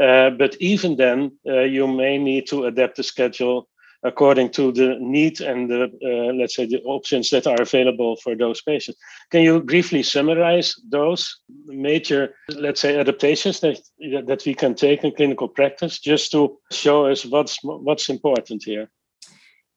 Uh, 0.00 0.30
but 0.30 0.56
even 0.60 0.96
then, 0.96 1.30
uh, 1.46 1.60
you 1.60 1.86
may 1.86 2.18
need 2.18 2.46
to 2.46 2.64
adapt 2.64 2.96
the 2.96 3.02
schedule 3.02 3.68
according 4.04 4.50
to 4.50 4.72
the 4.72 4.96
need 4.98 5.40
and 5.40 5.70
the, 5.70 5.84
uh, 5.84 6.32
let's 6.34 6.56
say, 6.56 6.66
the 6.66 6.82
options 6.82 7.30
that 7.30 7.46
are 7.46 7.60
available 7.60 8.16
for 8.16 8.34
those 8.34 8.60
patients. 8.60 8.98
Can 9.30 9.42
you 9.42 9.60
briefly 9.60 10.02
summarize 10.02 10.74
those 10.90 11.38
major, 11.66 12.34
let's 12.48 12.80
say, 12.80 12.98
adaptations 12.98 13.60
that, 13.60 13.78
that 14.26 14.42
we 14.44 14.54
can 14.54 14.74
take 14.74 15.04
in 15.04 15.12
clinical 15.14 15.48
practice 15.48 16.00
just 16.00 16.32
to 16.32 16.58
show 16.72 17.06
us 17.06 17.24
what's, 17.24 17.58
what's 17.62 18.08
important 18.08 18.64
here? 18.64 18.90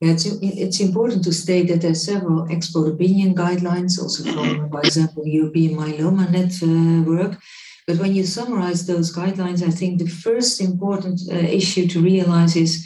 Yeah, 0.02 0.12
it's, 0.12 0.25
it's 0.25 0.82
important 0.82 1.24
to 1.24 1.34
state 1.34 1.70
that 1.70 1.82
there 1.82 1.92
are 1.92 1.96
several 1.96 2.48
expert 2.52 2.88
opinion 2.88 3.34
guidelines, 3.34 3.98
also 3.98 4.24
from, 4.30 4.70
for 4.70 4.82
example, 4.82 5.25
European 5.25 5.78
Myeloma 5.78 6.30
Network. 6.30 7.40
But 7.88 8.00
when 8.00 8.14
you 8.14 8.25
summarize 8.25 8.86
those 8.86 9.16
guidelines, 9.16 9.64
I 9.64 9.70
think 9.70 10.00
the 10.00 10.08
first 10.08 10.60
important 10.60 11.22
uh, 11.32 11.36
issue 11.36 11.88
to 11.88 12.02
realize 12.02 12.56
is 12.56 12.86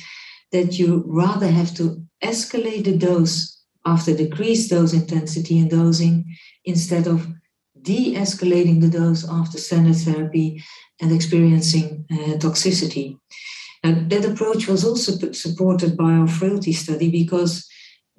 that 0.52 0.78
you 0.78 1.04
rather 1.08 1.48
have 1.48 1.74
to 1.76 2.04
escalate 2.24 2.84
the 2.86 2.98
dose 2.98 3.64
after 3.86 4.14
decreased 4.14 4.70
dose 4.70 4.94
intensity 4.94 5.60
and 5.60 5.70
dosing 5.70 6.26
instead 6.66 7.08
of 7.08 7.28
de 7.82 8.16
escalating 8.16 8.82
the 8.82 8.90
dose 8.90 9.28
after 9.30 9.58
standard 9.58 9.96
therapy 9.96 10.62
and 11.02 11.12
experiencing 11.12 12.06
uh, 12.12 12.38
toxicity. 12.38 13.18
And 13.84 14.10
that 14.10 14.26
approach 14.26 14.68
was 14.68 14.84
also 14.84 15.32
supported 15.32 15.96
by 15.96 16.12
our 16.12 16.28
frailty 16.28 16.74
study 16.74 17.10
because 17.10 17.68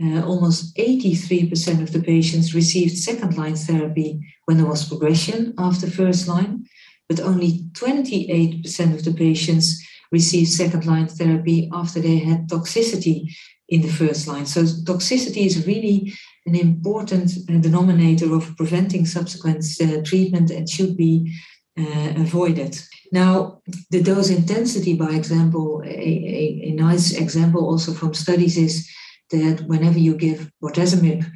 uh, 0.03 0.23
almost 0.23 0.75
83% 0.77 1.83
of 1.83 1.93
the 1.93 2.03
patients 2.03 2.55
received 2.55 2.97
second 2.97 3.37
line 3.37 3.57
therapy 3.57 4.21
when 4.47 4.57
there 4.57 4.67
was 4.67 4.89
progression 4.89 5.53
after 5.59 5.91
first 5.91 6.27
line, 6.27 6.65
but 7.09 7.21
only 7.21 7.65
28% 7.73 8.95
of 8.95 9.05
the 9.05 9.13
patients 9.13 9.87
received 10.11 10.51
second 10.51 10.87
line 10.87 11.07
therapy 11.07 11.69
after 11.73 12.01
they 12.01 12.19
had 12.19 12.49
toxicity 12.49 13.31
in 13.69 13.83
the 13.83 13.93
first 13.93 14.27
line. 14.27 14.47
So, 14.47 14.63
toxicity 14.63 15.47
is 15.47 15.67
really 15.67 16.13
an 16.47 16.57
important 16.57 17.33
uh, 17.49 17.59
denominator 17.59 18.35
of 18.35 18.57
preventing 18.57 19.07
subsequent 19.07 19.65
uh, 19.81 20.03
treatment 20.03 20.51
and 20.51 20.69
should 20.69 20.97
be 20.97 21.33
uh, 21.81 22.13
avoided. 22.17 22.79
Now, 23.13 23.61
the 23.91 24.03
dose 24.03 24.31
intensity, 24.31 24.95
by 24.95 25.11
example, 25.11 25.83
a, 25.85 25.89
a, 25.89 26.69
a, 26.69 26.73
nice 26.73 27.13
example 27.13 27.65
also 27.65 27.93
from 27.93 28.15
studies 28.15 28.57
is 28.57 28.89
that 29.31 29.63
whenever 29.67 29.99
you 29.99 30.15
give 30.17 30.51
bortezomib, 30.63 31.25
uh, 31.25 31.29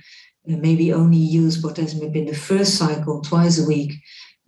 maybe 0.44 0.92
only 0.92 1.18
use 1.18 1.60
bortezomib 1.60 2.14
in 2.14 2.26
the 2.26 2.34
first 2.34 2.76
cycle 2.76 3.20
twice 3.22 3.58
a 3.58 3.66
week, 3.66 3.92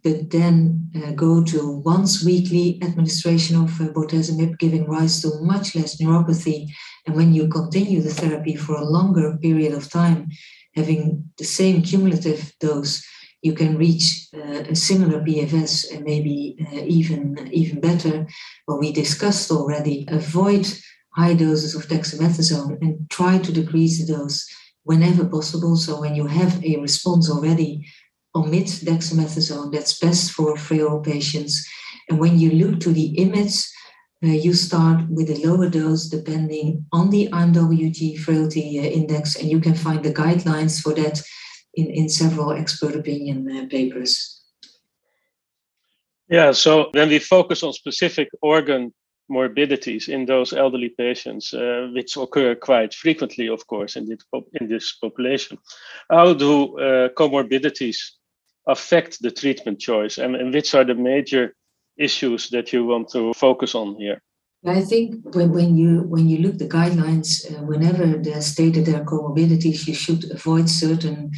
but 0.04 0.30
then 0.30 0.88
uh, 0.94 1.10
go 1.12 1.42
to 1.42 1.78
once 1.84 2.24
weekly 2.24 2.78
administration 2.82 3.56
of 3.56 3.80
uh, 3.80 3.88
bortezomib, 3.88 4.58
giving 4.58 4.86
rise 4.86 5.20
to 5.22 5.40
much 5.40 5.74
less 5.74 6.00
neuropathy. 6.00 6.68
And 7.06 7.16
when 7.16 7.32
you 7.32 7.48
continue 7.48 8.02
the 8.02 8.14
therapy 8.14 8.54
for 8.54 8.76
a 8.76 8.84
longer 8.84 9.36
period 9.42 9.72
of 9.72 9.90
time, 9.90 10.28
having 10.76 11.24
the 11.38 11.44
same 11.44 11.82
cumulative 11.82 12.52
dose, 12.60 13.04
you 13.42 13.52
can 13.54 13.76
reach 13.76 14.28
uh, 14.34 14.64
a 14.68 14.74
similar 14.74 15.20
PFS 15.20 15.94
and 15.94 16.04
maybe 16.04 16.56
uh, 16.72 16.82
even 16.84 17.48
even 17.52 17.80
better. 17.80 18.26
What 18.66 18.80
we 18.80 18.92
discussed 18.92 19.50
already, 19.50 20.06
avoid 20.08 20.66
high 21.14 21.34
doses 21.34 21.74
of 21.74 21.88
dexamethasone 21.88 22.78
and 22.82 23.08
try 23.10 23.38
to 23.38 23.52
decrease 23.52 23.98
the 23.98 24.12
dose 24.14 24.46
whenever 24.84 25.24
possible. 25.26 25.76
So 25.76 26.00
when 26.00 26.14
you 26.14 26.26
have 26.26 26.62
a 26.64 26.76
response 26.76 27.30
already, 27.30 27.86
omit 28.34 28.66
dexamethasone. 28.66 29.72
That's 29.72 29.98
best 29.98 30.32
for 30.32 30.56
frail 30.56 31.00
patients. 31.00 31.66
And 32.08 32.18
when 32.18 32.38
you 32.38 32.50
look 32.50 32.80
to 32.80 32.92
the 32.92 33.16
IMiDs, 33.18 33.66
uh, 34.24 34.28
you 34.28 34.54
start 34.54 35.08
with 35.10 35.30
a 35.30 35.46
lower 35.46 35.68
dose 35.68 36.08
depending 36.08 36.86
on 36.92 37.10
the 37.10 37.28
IMWG 37.28 38.18
frailty 38.18 38.78
uh, 38.78 38.82
index, 38.82 39.36
and 39.36 39.50
you 39.50 39.60
can 39.60 39.74
find 39.74 40.02
the 40.02 40.12
guidelines 40.12 40.80
for 40.80 40.94
that 40.94 41.22
in, 41.76 41.86
in 41.90 42.08
several 42.08 42.52
expert 42.52 42.94
opinion 42.96 43.38
uh, 43.50 43.66
papers. 43.70 44.42
Yeah, 46.28 46.52
so 46.52 46.90
when 46.92 47.08
we 47.08 47.20
focus 47.20 47.62
on 47.62 47.72
specific 47.72 48.28
organ 48.42 48.92
morbidities 49.28 50.08
in 50.08 50.26
those 50.26 50.52
elderly 50.52 50.88
patients, 50.88 51.54
uh, 51.54 51.88
which 51.92 52.16
occur 52.16 52.54
quite 52.54 52.94
frequently, 52.94 53.48
of 53.48 53.66
course, 53.66 53.96
in 53.96 54.06
this, 54.08 54.18
in 54.60 54.68
this 54.68 54.92
population, 54.92 55.58
how 56.10 56.32
do 56.32 56.78
uh, 56.78 57.08
comorbidities 57.10 57.96
affect 58.66 59.22
the 59.22 59.30
treatment 59.30 59.78
choice, 59.78 60.18
and, 60.18 60.34
and 60.36 60.52
which 60.52 60.74
are 60.74 60.84
the 60.84 60.94
major 60.94 61.54
issues 61.96 62.50
that 62.50 62.72
you 62.72 62.84
want 62.84 63.08
to 63.10 63.32
focus 63.34 63.74
on 63.74 63.94
here? 63.96 64.20
I 64.64 64.80
think 64.80 65.24
when, 65.34 65.52
when 65.52 65.76
you 65.76 66.02
when 66.02 66.28
you 66.28 66.38
look 66.38 66.58
the 66.58 66.68
guidelines, 66.68 67.28
uh, 67.50 67.62
whenever 67.62 68.18
they're 68.18 68.40
stated 68.40 68.86
there 68.86 69.00
are 69.00 69.04
comorbidities, 69.04 69.86
you 69.86 69.94
should 69.94 70.28
avoid 70.32 70.68
certain 70.68 71.30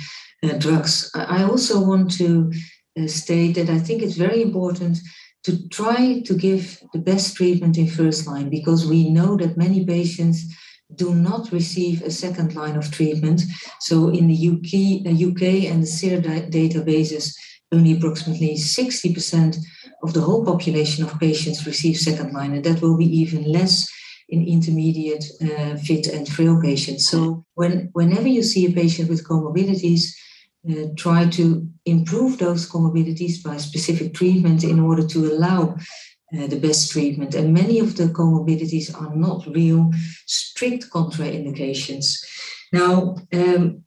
drugs. 0.58 1.10
I 1.14 1.42
also 1.42 1.80
want 1.80 2.10
to 2.18 2.52
uh, 2.98 3.06
state 3.06 3.54
that 3.54 3.68
I 3.68 3.78
think 3.78 4.02
it's 4.02 4.16
very 4.16 4.42
important 4.42 4.98
to 5.44 5.68
try 5.68 6.20
to 6.26 6.34
give 6.34 6.82
the 6.92 6.98
best 6.98 7.36
treatment 7.36 7.78
in 7.78 7.88
first 7.88 8.26
line 8.26 8.50
because 8.50 8.86
we 8.86 9.10
know 9.10 9.36
that 9.36 9.56
many 9.56 9.84
patients 9.84 10.44
do 10.94 11.14
not 11.14 11.52
receive 11.52 12.02
a 12.02 12.10
second 12.10 12.54
line 12.54 12.76
of 12.76 12.90
treatment. 12.90 13.42
So 13.80 14.08
in 14.08 14.26
the 14.26 14.48
UK, 14.52 15.04
UK 15.06 15.42
uh, 15.42 15.72
and 15.72 15.82
the 15.82 15.86
SEER 15.86 16.20
databases, 16.20 17.34
only 17.70 17.96
approximately 17.96 18.54
60% 18.54 19.56
of 20.02 20.14
the 20.14 20.20
whole 20.20 20.44
population 20.44 21.04
of 21.04 21.18
patients 21.20 21.66
receive 21.66 21.96
second 21.96 22.32
line, 22.32 22.54
and 22.54 22.64
that 22.64 22.80
will 22.80 22.96
be 22.96 23.04
even 23.04 23.44
less 23.44 23.86
in 24.30 24.46
intermediate, 24.46 25.24
uh, 25.42 25.76
fit, 25.76 26.06
and 26.06 26.28
frail 26.28 26.60
patients. 26.60 27.08
So 27.08 27.44
when, 27.54 27.90
whenever 27.92 28.28
you 28.28 28.42
see 28.42 28.66
a 28.66 28.72
patient 28.72 29.08
with 29.08 29.26
comorbidities, 29.26 30.14
uh, 30.68 30.88
try 30.96 31.28
to 31.28 31.68
improve 31.84 32.38
those 32.38 32.68
comorbidities 32.68 33.42
by 33.42 33.56
specific 33.56 34.14
treatment 34.14 34.64
in 34.64 34.80
order 34.80 35.06
to 35.06 35.32
allow 35.32 35.76
uh, 36.36 36.46
the 36.46 36.58
best 36.58 36.90
treatment. 36.90 37.34
And 37.34 37.54
many 37.54 37.78
of 37.78 37.96
the 37.96 38.04
comorbidities 38.04 38.94
are 39.00 39.14
not 39.14 39.46
real 39.46 39.90
strict 40.26 40.90
contraindications. 40.90 42.22
Now, 42.72 43.16
um, 43.32 43.84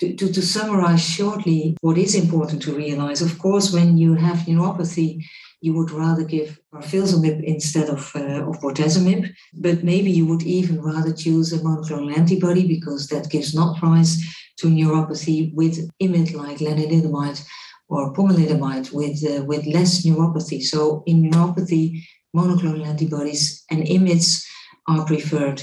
to, 0.00 0.14
to, 0.14 0.32
to, 0.32 0.42
summarize 0.42 1.02
shortly 1.02 1.76
what 1.80 1.98
is 1.98 2.14
important 2.14 2.62
to 2.62 2.76
realize, 2.76 3.20
of 3.20 3.38
course, 3.38 3.72
when 3.72 3.98
you 3.98 4.14
have 4.14 4.46
neuropathy, 4.46 5.24
you 5.60 5.74
would 5.74 5.90
rather 5.90 6.24
give 6.24 6.58
carfilzomib 6.72 7.42
instead 7.42 7.88
of, 7.88 8.10
uh, 8.14 8.48
of 8.48 8.60
bortezomib, 8.60 9.28
but 9.54 9.82
maybe 9.82 10.10
you 10.10 10.26
would 10.26 10.42
even 10.42 10.80
rather 10.80 11.12
choose 11.12 11.52
a 11.52 11.58
monoclonal 11.58 12.16
antibody 12.16 12.66
because 12.66 13.08
that 13.08 13.30
gives 13.30 13.54
not 13.54 13.80
rise 13.82 14.22
to 14.58 14.68
neuropathy 14.68 15.52
with 15.54 15.90
IMiD 16.00 16.34
like 16.34 16.58
lenalidomide 16.58 17.44
or 17.88 18.12
pomalidomide 18.12 18.92
with, 18.92 19.24
uh, 19.24 19.44
with 19.44 19.66
less 19.66 20.04
neuropathy. 20.04 20.62
So 20.62 21.02
in 21.06 21.30
neuropathy, 21.30 22.02
monoclonal 22.36 22.86
antibodies 22.86 23.64
and 23.70 23.82
IMiDs 23.82 24.44
are 24.86 25.04
preferred. 25.06 25.62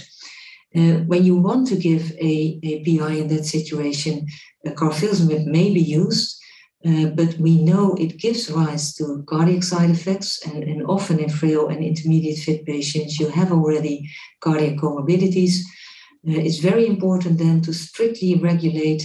Uh, 0.76 1.04
when 1.08 1.24
you 1.24 1.38
want 1.38 1.68
to 1.68 1.78
give 1.78 2.12
a, 2.20 2.60
a 2.64 2.84
PI 2.84 3.14
in 3.14 3.28
that 3.30 3.46
situation, 3.46 4.28
uh, 4.68 4.72
carfilzomib 4.72 5.46
may 5.46 5.74
be 5.74 5.80
used, 5.80 6.35
uh, 6.88 7.08
but 7.08 7.38
we 7.40 7.64
know 7.64 7.96
it 7.96 8.18
gives 8.18 8.50
rise 8.50 8.94
to 8.96 9.24
cardiac 9.28 9.64
side 9.64 9.90
effects, 9.90 10.46
and, 10.48 10.64
and 10.64 10.86
often 10.86 11.20
in 11.20 11.30
frail 11.30 11.68
and 11.70 11.84
intermediate 11.84 12.40
fit 12.40 12.66
patients, 12.66 13.20
you 13.20 13.28
have 13.30 13.52
already 13.52 14.10
cardiac 14.42 14.78
comorbidities. 14.78 15.60
Uh, 16.28 16.40
it's 16.48 16.60
very 16.60 16.86
important 16.88 17.38
then 17.38 17.62
to 17.62 17.74
strictly 17.74 18.36
regulate 18.36 19.04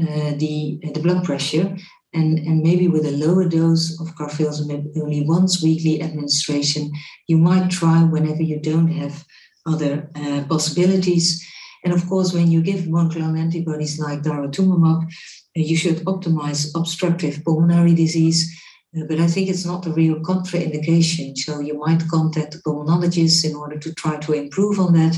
uh, 0.00 0.32
the, 0.36 0.78
the 0.92 1.00
blood 1.00 1.24
pressure 1.24 1.76
and, 2.14 2.38
and 2.38 2.62
maybe 2.62 2.88
with 2.88 3.04
a 3.04 3.10
lower 3.10 3.44
dose 3.48 4.00
of 4.00 4.14
carfilzomib, 4.14 4.96
only 4.96 5.22
once 5.22 5.62
weekly 5.62 6.00
administration, 6.00 6.92
you 7.26 7.36
might 7.36 7.70
try 7.70 8.02
whenever 8.04 8.42
you 8.42 8.60
don't 8.60 8.88
have 8.88 9.24
other 9.66 10.08
uh, 10.14 10.44
possibilities. 10.48 11.44
And 11.84 11.92
of 11.92 12.06
course, 12.08 12.32
when 12.32 12.50
you 12.50 12.62
give 12.62 12.80
monoclonal 12.80 13.38
antibodies 13.38 13.98
like 13.98 14.22
daratumumab, 14.22 15.10
you 15.54 15.76
should 15.76 15.98
optimize 16.06 16.70
obstructive 16.74 17.44
pulmonary 17.44 17.94
disease. 17.94 18.50
Uh, 18.96 19.04
but 19.08 19.20
I 19.20 19.26
think 19.26 19.48
it's 19.48 19.66
not 19.66 19.86
a 19.86 19.92
real 19.92 20.16
contraindication. 20.20 21.36
So 21.36 21.60
you 21.60 21.78
might 21.78 22.08
contact 22.08 22.54
a 22.54 22.58
pulmonologist 22.58 23.44
in 23.48 23.54
order 23.54 23.78
to 23.78 23.92
try 23.94 24.16
to 24.16 24.32
improve 24.32 24.80
on 24.80 24.94
that 24.94 25.16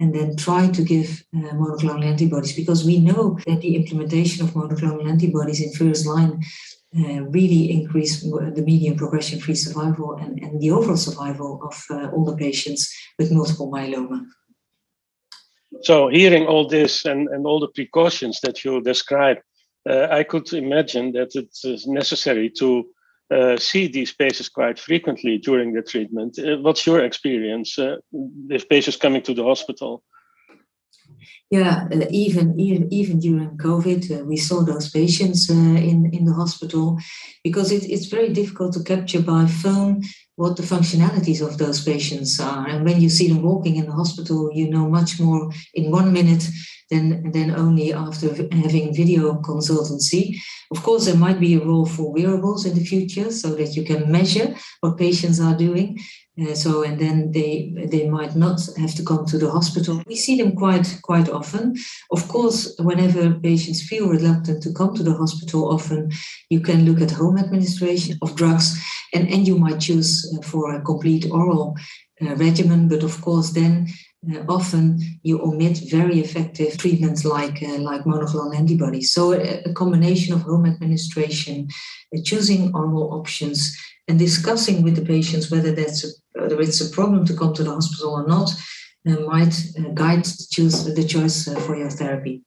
and 0.00 0.14
then 0.14 0.36
try 0.36 0.68
to 0.68 0.82
give 0.82 1.24
uh, 1.36 1.50
monoclonal 1.54 2.04
antibodies 2.04 2.54
because 2.54 2.84
we 2.84 3.00
know 3.00 3.38
that 3.46 3.60
the 3.60 3.74
implementation 3.76 4.44
of 4.44 4.54
monoclonal 4.54 5.08
antibodies 5.08 5.60
in 5.60 5.72
first 5.72 6.06
line 6.06 6.40
uh, 6.96 7.22
really 7.24 7.70
increase 7.70 8.22
the 8.22 8.62
median 8.64 8.96
progression 8.96 9.40
free 9.40 9.54
survival 9.54 10.16
and, 10.16 10.38
and 10.42 10.60
the 10.60 10.70
overall 10.70 10.96
survival 10.96 11.60
of 11.62 11.84
uh, 11.90 12.10
older 12.12 12.36
patients 12.36 12.94
with 13.18 13.32
multiple 13.32 13.70
myeloma. 13.70 14.24
So, 15.82 16.08
hearing 16.08 16.46
all 16.46 16.66
this 16.66 17.04
and, 17.04 17.28
and 17.28 17.46
all 17.46 17.60
the 17.60 17.68
precautions 17.68 18.40
that 18.40 18.64
you 18.64 18.80
describe, 18.80 19.38
uh, 19.88 20.08
I 20.10 20.24
could 20.24 20.52
imagine 20.52 21.12
that 21.12 21.34
it 21.34 21.50
is 21.64 21.86
necessary 21.86 22.50
to 22.58 22.86
uh, 23.30 23.56
see 23.58 23.86
these 23.88 24.12
patients 24.12 24.48
quite 24.48 24.78
frequently 24.78 25.38
during 25.38 25.72
the 25.72 25.82
treatment. 25.82 26.38
Uh, 26.38 26.56
what's 26.58 26.86
your 26.86 27.04
experience 27.04 27.78
uh, 27.78 27.96
with 28.12 28.68
patients 28.68 28.96
coming 28.96 29.22
to 29.22 29.34
the 29.34 29.44
hospital? 29.44 30.02
Yeah, 31.50 31.88
uh, 31.92 32.04
even 32.10 32.58
even 32.60 32.92
even 32.92 33.18
during 33.20 33.56
COVID, 33.56 34.20
uh, 34.20 34.24
we 34.24 34.36
saw 34.36 34.62
those 34.62 34.90
patients 34.90 35.48
in 35.48 36.10
in 36.12 36.24
the 36.24 36.34
hospital 36.34 36.98
because 37.42 37.72
it, 37.72 37.84
it's 37.88 38.06
very 38.06 38.32
difficult 38.32 38.74
to 38.74 38.82
capture 38.82 39.22
by 39.22 39.46
phone 39.46 40.02
what 40.38 40.56
the 40.56 40.62
functionalities 40.62 41.44
of 41.44 41.58
those 41.58 41.82
patients 41.84 42.38
are. 42.38 42.68
And 42.68 42.84
when 42.84 43.00
you 43.00 43.10
see 43.10 43.26
them 43.26 43.42
walking 43.42 43.74
in 43.74 43.86
the 43.86 43.98
hospital, 44.00 44.50
you 44.54 44.70
know 44.70 44.88
much 44.88 45.18
more 45.18 45.50
in 45.74 45.90
one 45.90 46.12
minute 46.12 46.48
than, 46.92 47.32
than 47.32 47.50
only 47.50 47.92
after 47.92 48.28
having 48.52 48.94
video 48.94 49.42
consultancy. 49.42 50.36
Of 50.70 50.84
course, 50.84 51.06
there 51.06 51.16
might 51.16 51.40
be 51.40 51.54
a 51.54 51.64
role 51.64 51.86
for 51.86 52.12
wearables 52.12 52.66
in 52.66 52.76
the 52.76 52.84
future 52.84 53.32
so 53.32 53.56
that 53.56 53.74
you 53.74 53.82
can 53.82 54.12
measure 54.12 54.54
what 54.80 54.96
patients 54.96 55.40
are 55.40 55.56
doing. 55.56 55.98
Uh, 56.40 56.54
so 56.54 56.84
and 56.84 57.00
then 57.00 57.32
they 57.32 57.74
they 57.90 58.08
might 58.08 58.36
not 58.36 58.60
have 58.76 58.94
to 58.94 59.02
come 59.02 59.24
to 59.26 59.38
the 59.38 59.50
hospital. 59.50 60.00
We 60.06 60.14
see 60.14 60.36
them 60.36 60.52
quite 60.52 60.98
quite 61.02 61.28
often. 61.28 61.74
Of 62.12 62.28
course, 62.28 62.76
whenever 62.78 63.34
patients 63.40 63.82
feel 63.82 64.08
reluctant 64.08 64.62
to 64.62 64.72
come 64.72 64.94
to 64.94 65.02
the 65.02 65.14
hospital, 65.14 65.72
often 65.72 66.10
you 66.48 66.60
can 66.60 66.84
look 66.84 67.00
at 67.00 67.10
home 67.10 67.38
administration 67.38 68.18
of 68.22 68.36
drugs, 68.36 68.78
and 69.14 69.28
and 69.28 69.48
you 69.48 69.58
might 69.58 69.80
choose 69.80 70.32
uh, 70.32 70.42
for 70.42 70.74
a 70.74 70.82
complete 70.82 71.26
oral 71.30 71.74
uh, 72.22 72.36
regimen. 72.36 72.88
But 72.88 73.02
of 73.02 73.20
course, 73.20 73.50
then 73.50 73.88
uh, 74.32 74.44
often 74.48 74.98
you 75.22 75.42
omit 75.42 75.78
very 75.90 76.20
effective 76.20 76.76
treatments 76.78 77.24
like 77.24 77.62
uh, 77.62 77.78
like 77.78 78.04
monoclonal 78.04 78.54
antibodies. 78.54 79.12
So 79.12 79.32
a, 79.32 79.62
a 79.64 79.72
combination 79.72 80.34
of 80.34 80.42
home 80.42 80.66
administration, 80.66 81.68
uh, 82.14 82.20
choosing 82.22 82.72
oral 82.74 83.12
options, 83.12 83.76
and 84.08 84.18
discussing 84.18 84.82
with 84.82 84.94
the 84.96 85.04
patients 85.04 85.50
whether 85.50 85.74
that's 85.74 86.04
a, 86.04 86.08
whether 86.48 86.62
it's 86.62 86.80
a 86.80 86.90
problem 86.90 87.26
to 87.26 87.36
come 87.36 87.52
to 87.54 87.62
the 87.62 87.70
hospital 87.70 88.14
or 88.14 88.26
not, 88.26 88.50
uh, 89.06 89.20
might 89.20 89.54
uh, 89.78 89.90
guide 89.94 90.24
choose 90.50 90.84
the 90.84 91.04
choice 91.04 91.48
uh, 91.48 91.60
for 91.60 91.76
your 91.76 91.90
therapy. 91.90 92.42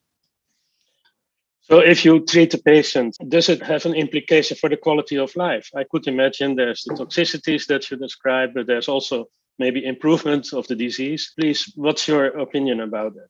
So, 1.61 1.79
if 1.79 2.03
you 2.03 2.25
treat 2.25 2.53
a 2.53 2.57
patient, 2.57 3.15
does 3.29 3.47
it 3.47 3.61
have 3.61 3.85
an 3.85 3.93
implication 3.93 4.57
for 4.57 4.69
the 4.69 4.77
quality 4.77 5.17
of 5.17 5.35
life? 5.35 5.69
I 5.75 5.85
could 5.89 6.07
imagine 6.07 6.55
there's 6.55 6.83
the 6.83 6.95
toxicities 6.95 7.67
that 7.67 7.89
you 7.89 7.97
described, 7.97 8.55
but 8.55 8.67
there's 8.67 8.89
also 8.89 9.25
maybe 9.59 9.85
improvement 9.85 10.53
of 10.53 10.67
the 10.67 10.75
disease. 10.75 11.31
Please, 11.39 11.71
what's 11.75 12.07
your 12.07 12.25
opinion 12.45 12.81
about 12.81 13.13
that? 13.13 13.29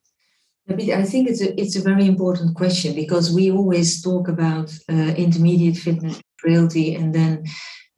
I 0.68 1.04
think 1.04 1.28
it's 1.28 1.42
a, 1.42 1.60
it's 1.60 1.76
a 1.76 1.82
very 1.82 2.06
important 2.06 2.56
question 2.56 2.94
because 2.94 3.34
we 3.34 3.50
always 3.50 4.02
talk 4.02 4.28
about 4.28 4.72
uh, 4.88 5.14
intermediate 5.16 5.76
fitness, 5.76 6.20
frailty, 6.38 6.94
and 6.94 7.14
then 7.14 7.44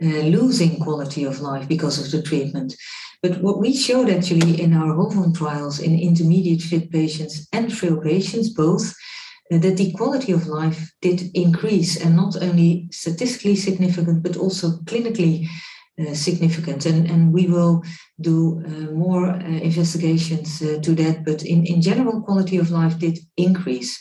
losing 0.04 0.78
quality 0.80 1.24
of 1.24 1.40
life 1.40 1.68
because 1.68 1.98
of 1.98 2.10
the 2.10 2.22
treatment. 2.22 2.74
But 3.22 3.40
what 3.40 3.58
we 3.58 3.74
showed 3.74 4.10
actually 4.10 4.60
in 4.60 4.74
our 4.74 4.94
HOVON 4.94 5.32
trials 5.32 5.80
in 5.80 5.98
intermediate 5.98 6.60
fit 6.60 6.90
patients 6.90 7.48
and 7.52 7.72
frail 7.72 7.96
patients, 7.96 8.50
both, 8.50 8.94
uh, 9.50 9.58
that 9.58 9.76
the 9.76 9.92
quality 9.92 10.32
of 10.32 10.46
life 10.46 10.92
did 11.00 11.30
increase 11.34 11.96
and 11.96 12.16
not 12.16 12.36
only 12.42 12.88
statistically 12.90 13.56
significant, 13.56 14.22
but 14.22 14.36
also 14.36 14.72
clinically 14.84 15.46
uh, 16.00 16.12
significant. 16.12 16.84
And, 16.86 17.08
and 17.10 17.32
we 17.32 17.46
will 17.46 17.82
do 18.20 18.62
uh, 18.66 18.92
more 18.92 19.30
uh, 19.30 19.38
investigations 19.38 20.60
uh, 20.60 20.80
to 20.82 20.94
that. 20.96 21.24
But 21.24 21.44
in, 21.44 21.64
in 21.64 21.80
general, 21.80 22.20
quality 22.20 22.58
of 22.58 22.70
life 22.70 22.98
did 22.98 23.18
increase. 23.36 23.98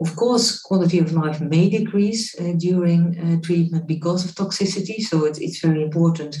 Of 0.00 0.14
course, 0.14 0.60
quality 0.60 0.98
of 1.00 1.12
life 1.12 1.40
may 1.40 1.68
decrease 1.68 2.38
uh, 2.38 2.52
during 2.56 3.18
uh, 3.18 3.40
treatment 3.40 3.86
because 3.86 4.24
of 4.24 4.34
toxicity. 4.34 5.00
So 5.00 5.24
it, 5.24 5.38
it's 5.40 5.60
very 5.60 5.82
important 5.82 6.36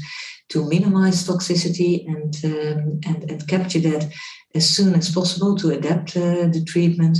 to 0.50 0.68
minimize 0.68 1.26
toxicity 1.26 2.06
and, 2.06 2.34
um, 2.44 3.00
and, 3.06 3.30
and 3.30 3.48
capture 3.48 3.80
that 3.80 4.10
as 4.54 4.68
soon 4.68 4.94
as 4.94 5.12
possible 5.12 5.56
to 5.56 5.70
adapt 5.70 6.14
the 6.14 6.64
treatment. 6.66 7.18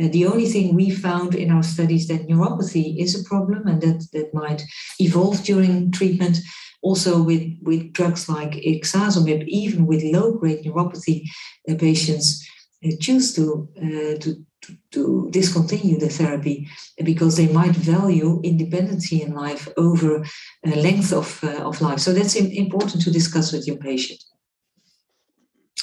Uh, 0.00 0.08
the 0.08 0.24
only 0.24 0.46
thing 0.46 0.74
we 0.74 0.90
found 0.90 1.34
in 1.34 1.50
our 1.50 1.62
studies 1.62 2.08
that 2.08 2.26
neuropathy 2.26 2.98
is 2.98 3.14
a 3.14 3.24
problem 3.24 3.66
and 3.66 3.82
that, 3.82 4.06
that 4.12 4.32
might 4.32 4.62
evolve 4.98 5.42
during 5.44 5.90
treatment, 5.90 6.38
also 6.80 7.22
with, 7.22 7.42
with 7.60 7.92
drugs 7.92 8.28
like 8.28 8.52
ixazomib, 8.52 9.46
even 9.48 9.86
with 9.86 10.02
low-grade 10.02 10.64
neuropathy 10.64 11.28
uh, 11.68 11.74
patients 11.74 12.48
uh, 12.86 12.90
choose 13.00 13.34
to, 13.34 13.68
uh, 13.76 14.18
to, 14.18 14.44
to, 14.62 14.76
to, 14.92 15.28
discontinue 15.30 15.98
the 15.98 16.08
therapy 16.08 16.68
because 17.04 17.36
they 17.36 17.48
might 17.48 17.74
value 17.74 18.40
independency 18.44 19.22
in 19.22 19.34
life 19.34 19.68
over 19.76 20.22
uh, 20.22 20.70
length 20.76 21.12
of, 21.12 21.42
uh, 21.42 21.68
of 21.68 21.80
life. 21.80 21.98
So 21.98 22.12
that's 22.12 22.36
important 22.36 23.02
to 23.02 23.10
discuss 23.10 23.52
with 23.52 23.66
your 23.66 23.76
patient. 23.76 24.22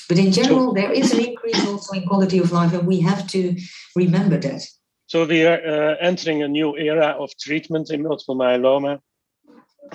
But 0.08 0.18
in 0.18 0.32
general, 0.32 0.74
there 0.74 0.92
is 0.92 1.13
an 1.13 1.24
increase 1.24 1.63
also 1.68 1.94
in 1.94 2.08
quality 2.08 2.39
of 2.39 2.52
life, 2.52 2.74
and 2.74 2.88
we 2.88 3.00
have 3.02 3.28
to 3.28 3.56
remember 3.96 4.39
that. 4.39 4.63
So 5.06 5.26
we 5.26 5.46
are 5.46 5.62
uh, 5.65 5.96
entering 6.02 6.42
a 6.42 6.48
new 6.48 6.76
era 6.78 7.15
of 7.20 7.32
treatment 7.39 7.92
in 7.92 8.04
multiple 8.04 8.36
myeloma 8.36 9.00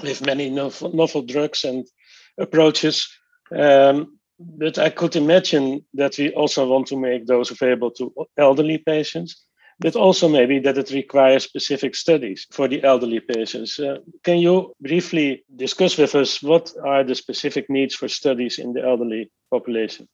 with 0.03 0.25
many 0.25 0.51
novel, 0.51 0.95
novel 0.95 1.23
drugs 1.23 1.65
and 1.65 1.87
approaches. 2.39 3.09
Um, 3.57 4.19
but 4.39 4.79
I 4.79 4.91
could 4.91 5.17
imagine 5.17 5.85
that 5.95 6.19
we 6.19 6.33
also 6.33 6.67
want 6.67 6.87
to 6.89 6.97
make 6.97 7.27
those 7.27 7.51
available 7.51 7.91
to 7.93 8.13
elderly 8.37 8.79
patients, 8.79 9.45
but 9.79 9.97
also 9.97 10.29
maybe 10.29 10.59
that 10.61 10.79
it 10.79 10.91
requires 10.91 11.45
specific 11.45 11.95
studies 11.95 12.47
for 12.51 12.69
the 12.69 12.83
elderly 12.83 13.21
patients. 13.21 13.79
Uh, 13.79 13.99
can 14.23 14.39
you 14.39 14.73
briefly 14.81 15.45
discuss 15.57 15.99
with 15.99 16.15
us 16.15 16.43
what 16.43 16.73
are 16.85 17.05
the 17.05 17.15
specific 17.15 17.69
needs 17.69 17.95
for 17.95 18.09
studies 18.09 18.59
in 18.59 18.73
the 18.73 18.83
elderly 18.85 19.31
population? 19.51 20.09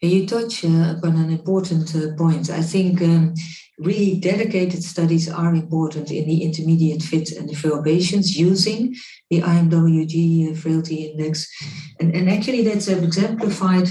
You 0.00 0.26
touch 0.28 0.64
uh, 0.64 0.94
upon 0.96 1.16
an 1.16 1.30
important 1.30 1.92
uh, 1.96 2.14
point. 2.16 2.50
I 2.50 2.62
think 2.62 3.02
um, 3.02 3.34
really 3.78 4.20
dedicated 4.20 4.84
studies 4.84 5.28
are 5.28 5.52
important 5.52 6.12
in 6.12 6.24
the 6.28 6.44
intermediate 6.44 7.02
fit 7.02 7.32
and 7.32 7.48
the 7.48 7.56
frail 7.56 7.82
patients 7.82 8.36
using 8.36 8.94
the 9.28 9.40
IMWG 9.40 10.52
uh, 10.52 10.54
frailty 10.54 11.06
index. 11.06 11.48
And, 11.98 12.14
and 12.14 12.30
actually, 12.30 12.62
that's 12.62 12.86
exemplified 12.86 13.88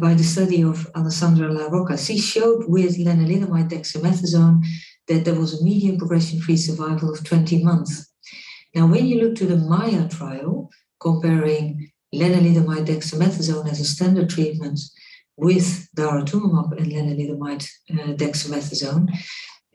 by 0.00 0.12
the 0.14 0.24
study 0.24 0.64
of 0.64 0.90
Alessandra 0.96 1.52
Larocca. 1.52 1.96
She 1.96 2.18
showed 2.18 2.64
with 2.66 2.98
lenalidomide 2.98 3.70
dexamethasone 3.70 4.64
that 5.06 5.24
there 5.24 5.38
was 5.38 5.60
a 5.60 5.64
median 5.64 5.98
progression-free 5.98 6.56
survival 6.56 7.12
of 7.12 7.22
20 7.22 7.62
months. 7.62 8.12
Now, 8.74 8.88
when 8.88 9.06
you 9.06 9.20
look 9.20 9.36
to 9.36 9.46
the 9.46 9.54
MAIA 9.54 10.10
trial, 10.10 10.68
comparing 11.00 11.92
lenalidomide 12.12 12.86
dexamethasone 12.86 13.70
as 13.70 13.78
a 13.78 13.84
standard 13.84 14.28
treatment 14.30 14.80
with 15.38 15.88
daratumumab 15.96 16.76
and 16.76 16.92
lenalidomide 16.92 17.66
uh, 17.92 18.12
dexamethasone, 18.14 19.08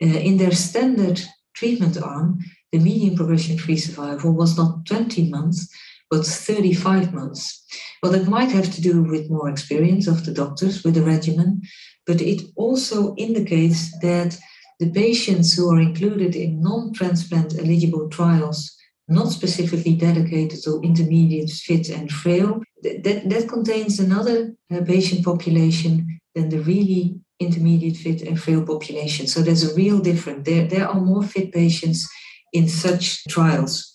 uh, 0.02 0.06
in 0.06 0.38
their 0.38 0.52
standard 0.52 1.22
treatment 1.56 2.02
arm, 2.02 2.40
the 2.72 2.80
median 2.80 3.16
progression-free 3.16 3.78
survival 3.78 4.34
was 4.34 4.58
not 4.58 4.86
20 4.86 5.30
months, 5.30 5.70
but 6.10 6.26
35 6.26 7.14
months. 7.14 7.66
Well, 8.02 8.12
that 8.12 8.28
might 8.28 8.52
have 8.52 8.74
to 8.74 8.82
do 8.82 9.04
with 9.04 9.30
more 9.30 9.50
experience 9.50 10.08
of 10.08 10.26
the 10.26 10.34
doctors 10.34 10.84
with 10.84 10.96
the 10.96 11.02
regimen, 11.02 11.62
but 12.06 12.22
it 12.22 12.42
also 12.56 13.16
indicates 13.16 13.98
that 14.00 14.38
the 14.80 14.92
patients 14.92 15.54
who 15.54 15.72
are 15.72 15.80
included 15.80 16.36
in 16.36 16.62
non-transplant 16.62 17.58
eligible 17.58 18.10
trials 18.10 18.76
not 19.14 19.30
specifically 19.30 19.96
dedicated 19.96 20.64
to 20.64 20.82
intermediate, 20.82 21.50
fit, 21.50 21.90
and 21.90 22.12
frail. 22.12 22.62
That, 22.82 23.30
that 23.30 23.48
contains 23.48 24.00
another 24.00 24.54
uh, 24.72 24.82
patient 24.82 25.24
population 25.24 26.20
than 26.36 26.50
the 26.50 26.60
really 26.60 27.20
intermediate, 27.40 27.98
fit, 27.98 28.22
and 28.22 28.40
frail 28.40 28.66
population. 28.66 29.28
So 29.28 29.42
there's 29.42 29.64
a 29.70 29.76
real 29.76 30.00
difference. 30.00 30.46
There, 30.46 30.68
there 30.68 30.88
are 30.88 31.00
more 31.00 31.24
fit 31.24 31.52
patients 31.52 32.08
in 32.54 32.68
such 32.68 33.24
trials. 33.26 33.92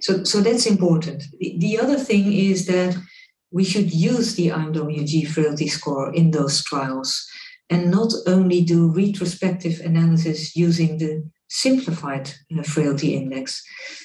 So, 0.00 0.24
so 0.24 0.40
that's 0.40 0.66
important. 0.66 1.24
The, 1.38 1.56
the 1.58 1.78
other 1.80 1.98
thing 1.98 2.32
is 2.32 2.66
that 2.66 2.96
we 3.50 3.64
should 3.64 3.92
use 3.92 4.34
the 4.34 4.48
IMWG 4.48 5.28
frailty 5.28 5.68
score 5.68 6.12
in 6.14 6.30
those 6.30 6.64
trials 6.64 7.26
and 7.70 7.90
not 7.90 8.12
only 8.26 8.62
do 8.62 8.92
retrospective 8.92 9.80
analysis 9.80 10.56
using 10.56 10.98
the 10.98 11.24
simplified 11.52 12.32
uh, 12.58 12.62
frailty 12.62 13.14
index. 13.14 13.62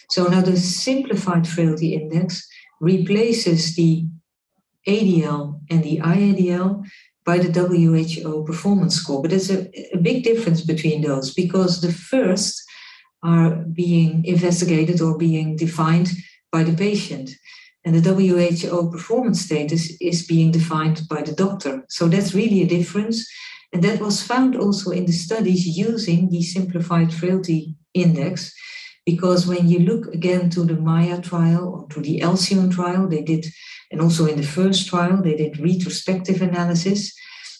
So 0.09 0.25
now 0.27 0.41
the 0.41 0.57
simplified 0.57 1.47
frailty 1.47 1.93
index 1.93 2.47
replaces 2.81 3.75
the 3.75 4.05
ADL 4.87 5.61
and 5.69 5.83
the 5.83 5.99
IADL 5.99 6.85
by 7.25 7.37
the 7.39 7.51
WHO 7.51 8.43
performance 8.43 8.95
score. 8.95 9.21
But 9.21 9.31
there's 9.31 9.51
a, 9.51 9.67
a 9.93 9.97
big 9.97 10.23
difference 10.23 10.61
between 10.61 11.01
those 11.01 11.33
because 11.33 11.81
the 11.81 11.91
first 11.91 12.63
are 13.23 13.55
being 13.73 14.23
investigated 14.25 15.01
or 15.01 15.17
being 15.17 15.55
defined 15.55 16.09
by 16.51 16.63
the 16.63 16.75
patient. 16.75 17.31
And 17.83 17.95
the 17.95 18.13
WHO 18.13 18.91
performance 18.91 19.41
status 19.41 19.91
is 20.01 20.27
being 20.27 20.51
defined 20.51 21.01
by 21.09 21.21
the 21.21 21.33
doctor. 21.33 21.85
So 21.89 22.07
that's 22.07 22.33
really 22.33 22.61
a 22.61 22.67
difference. 22.67 23.25
And 23.73 23.83
that 23.83 23.99
was 23.99 24.23
found 24.23 24.55
also 24.55 24.91
in 24.91 25.05
the 25.05 25.11
studies 25.11 25.67
using 25.77 26.29
the 26.29 26.41
simplified 26.41 27.13
frailty 27.13 27.75
index, 27.93 28.53
because 29.05 29.47
when 29.47 29.67
you 29.67 29.79
look 29.79 30.13
again 30.13 30.49
to 30.51 30.63
the 30.63 30.73
MAIA 30.73 31.21
trial 31.23 31.67
or 31.67 31.87
to 31.89 32.01
the 32.01 32.21
Alcyone 32.21 32.71
trial, 32.71 33.07
they 33.07 33.21
did, 33.21 33.45
and 33.91 34.01
also 34.01 34.25
in 34.25 34.37
the 34.37 34.47
first 34.47 34.87
trial, 34.87 35.21
they 35.21 35.35
did 35.35 35.59
retrospective 35.59 36.41
analysis. 36.41 37.13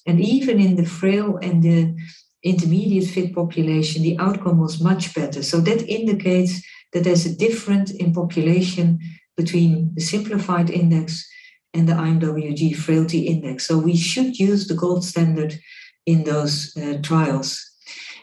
And 0.05 0.21
even 0.21 0.59
in 0.59 0.75
the 0.75 0.85
frail 0.85 1.37
and 1.41 1.61
the 1.61 1.95
intermediate 2.43 3.09
fit 3.09 3.33
population, 3.35 4.03
the 4.03 4.17
outcome 4.19 4.59
was 4.59 4.81
much 4.81 5.13
better. 5.13 5.43
So 5.43 5.59
that 5.61 5.87
indicates 5.87 6.61
that 6.93 7.03
there's 7.03 7.25
a 7.25 7.35
difference 7.35 7.91
in 7.91 8.13
population 8.13 8.99
between 9.35 9.91
the 9.95 10.01
simplified 10.01 10.69
index 10.69 11.27
and 11.73 11.87
the 11.87 11.93
IMWG 11.93 12.75
frailty 12.75 13.27
index. 13.27 13.67
So 13.67 13.77
we 13.77 13.95
should 13.95 14.39
use 14.39 14.67
the 14.67 14.73
gold 14.73 15.03
standard 15.03 15.59
in 16.07 16.23
those 16.23 16.75
uh, 16.77 16.97
trials. 17.03 17.63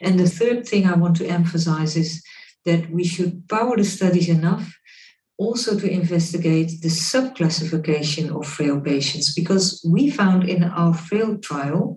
And 0.00 0.18
the 0.18 0.28
third 0.28 0.66
thing 0.66 0.86
I 0.86 0.96
want 0.96 1.16
to 1.18 1.26
emphasize 1.26 1.96
is 1.96 2.22
that 2.64 2.90
we 2.90 3.04
should 3.04 3.48
power 3.48 3.76
the 3.76 3.84
studies 3.84 4.28
enough 4.28 4.76
also 5.36 5.78
to 5.78 5.90
investigate 5.90 6.80
the 6.80 6.88
subclassification 6.88 8.34
of 8.34 8.46
frail 8.46 8.80
patients 8.80 9.34
because 9.34 9.84
we 9.88 10.08
found 10.10 10.48
in 10.48 10.64
our 10.64 10.94
frail 10.94 11.36
trial 11.38 11.96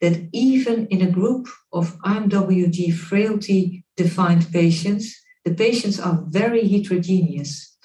that 0.00 0.28
even 0.32 0.86
in 0.88 1.00
a 1.02 1.10
group 1.10 1.48
of 1.72 1.96
IMWG 2.00 2.94
frailty 2.94 3.84
defined 3.96 4.46
patients, 4.52 5.18
the 5.44 5.54
patients 5.54 5.98
are 5.98 6.24
very 6.28 6.68
heterogeneous. 6.68 7.76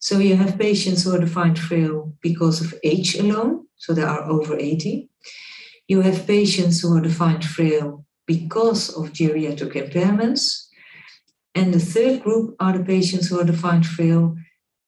So 0.00 0.18
you 0.18 0.36
have 0.36 0.58
patients 0.58 1.04
who 1.04 1.14
are 1.14 1.20
defined 1.20 1.58
frail 1.58 2.12
because 2.20 2.60
of 2.60 2.74
age 2.82 3.16
alone, 3.16 3.66
so 3.76 3.92
they 3.92 4.02
are 4.02 4.24
over 4.24 4.56
80. 4.58 5.08
You 5.90 6.02
have 6.02 6.24
patients 6.24 6.80
who 6.80 6.96
are 6.96 7.00
defined 7.00 7.44
frail 7.44 8.04
because 8.24 8.90
of 8.90 9.12
geriatric 9.12 9.72
impairments. 9.72 10.68
And 11.56 11.74
the 11.74 11.80
third 11.80 12.22
group 12.22 12.54
are 12.60 12.78
the 12.78 12.84
patients 12.84 13.26
who 13.26 13.40
are 13.40 13.52
defined 13.52 13.84
frail 13.84 14.36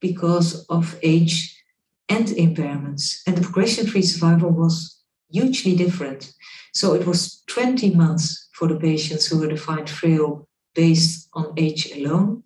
because 0.00 0.64
of 0.66 0.96
age 1.02 1.60
and 2.08 2.26
impairments. 2.28 3.20
And 3.26 3.36
the 3.36 3.42
progression 3.42 3.88
free 3.88 4.02
survival 4.02 4.50
was 4.50 5.02
hugely 5.28 5.74
different. 5.74 6.32
So 6.72 6.94
it 6.94 7.04
was 7.04 7.42
20 7.48 7.90
months 7.96 8.48
for 8.52 8.68
the 8.68 8.78
patients 8.78 9.26
who 9.26 9.40
were 9.40 9.48
defined 9.48 9.90
frail 9.90 10.46
based 10.72 11.28
on 11.34 11.52
age 11.56 11.90
alone. 11.96 12.44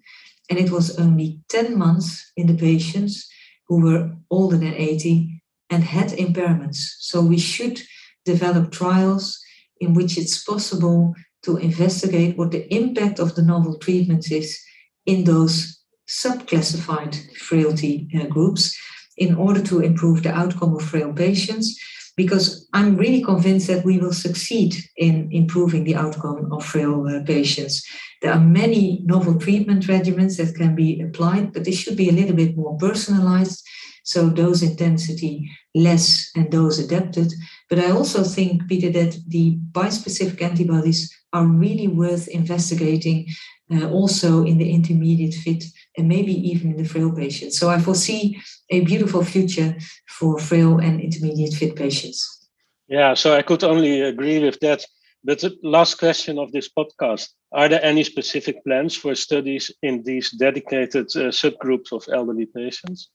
And 0.49 0.59
it 0.59 0.71
was 0.71 0.99
only 0.99 1.42
10 1.51 1.77
months 1.77 2.33
in 2.38 2.47
the 2.47 2.57
patients 2.57 3.29
who 3.69 3.83
were 3.83 4.16
older 4.31 4.57
than 4.57 4.73
80 4.73 5.42
and 5.69 5.85
had 5.85 6.09
impairments. 6.12 6.79
So 7.01 7.21
we 7.21 7.37
should 7.37 7.83
develop 8.27 8.71
trials 8.71 9.39
in 9.81 9.95
which 9.95 10.19
it's 10.19 10.45
possible 10.45 11.15
to 11.45 11.57
investigate 11.57 12.37
what 12.37 12.51
the 12.51 12.67
impact 12.75 13.19
of 13.19 13.35
the 13.35 13.43
novel 13.43 13.79
treatments 13.79 14.31
is 14.31 14.59
in 15.07 15.25
those 15.25 15.81
subclassified 16.09 17.15
frailty 17.37 18.09
uh, 18.15 18.27
groups 18.27 18.77
in 19.17 19.35
order 19.35 19.62
to 19.62 19.81
improve 19.81 20.23
the 20.23 20.35
outcome 20.35 20.75
of 20.75 20.83
frail 20.83 21.12
patients 21.12 21.79
because 22.17 22.67
I'm 22.73 22.97
really 22.97 23.23
convinced 23.23 23.67
that 23.69 23.85
we 23.85 23.99
will 23.99 24.12
succeed 24.12 24.75
in 24.97 25.29
improving 25.33 25.85
the 25.85 25.97
outcome 25.97 26.51
of 26.51 26.65
frail 26.65 27.07
uh, 27.07 27.23
patients. 27.25 27.87
There 28.23 28.33
are 28.33 28.41
many 28.41 29.03
novel 29.05 29.39
treatment 29.39 29.85
regimens 29.85 30.39
that 30.39 30.55
can 30.57 30.75
be 30.75 31.01
applied, 31.03 31.53
but 31.53 31.65
they 31.65 31.73
should 31.73 31.97
be 31.97 32.09
a 32.09 32.12
little 32.12 32.35
bit 32.35 32.57
more 32.57 32.77
personalized. 32.79 33.62
So 34.05 34.31
dose 34.31 34.62
intensity 34.62 35.51
less 35.75 36.31
and 36.35 36.51
dose 36.51 36.79
adapted. 36.79 37.33
But 37.68 37.81
I 37.81 37.90
also 37.90 38.22
think, 38.22 38.68
Peter, 38.68 38.90
that 38.90 39.18
the 39.26 39.59
bispecific 39.72 40.40
antibodies 40.40 41.12
are 41.33 41.46
really 41.46 41.88
worth 41.88 42.29
investigating 42.29 43.26
uh, 43.72 43.90
also 43.90 44.44
in 44.44 44.59
the 44.59 44.70
intermediate 44.70 45.35
fit 45.35 45.64
and 45.98 46.09
maybe 46.09 46.33
even 46.33 46.72
in 46.72 46.76
the 46.76 46.88
frail 46.88 47.12
patients. 47.12 47.59
So 47.59 47.68
I 47.68 47.81
foresee 47.81 48.40
a 48.70 48.81
beautiful 48.81 49.24
future 49.24 49.76
for 50.09 50.38
frail 50.38 50.79
and 50.79 51.00
intermediate 51.00 51.55
fit 51.55 51.74
patients. 51.74 52.48
Yeah, 52.88 53.14
so 53.14 53.35
I 53.35 53.42
could 53.42 53.64
only 53.64 54.02
agree 54.02 54.38
with 54.38 54.61
that. 54.61 54.85
But 55.24 55.40
the 55.40 55.57
last 55.62 55.98
question 55.98 56.38
of 56.38 56.52
this 56.52 56.68
podcast 56.68 57.31
Are 57.52 57.68
there 57.68 57.85
any 57.85 58.05
specific 58.05 58.62
plans 58.64 58.94
for 58.96 59.14
studies 59.14 59.72
in 59.83 60.02
these 60.02 60.31
dedicated 60.31 61.07
uh, 61.16 61.31
subgroups 61.31 61.90
of 61.90 62.05
elderly 62.12 62.46
patients? 62.46 63.11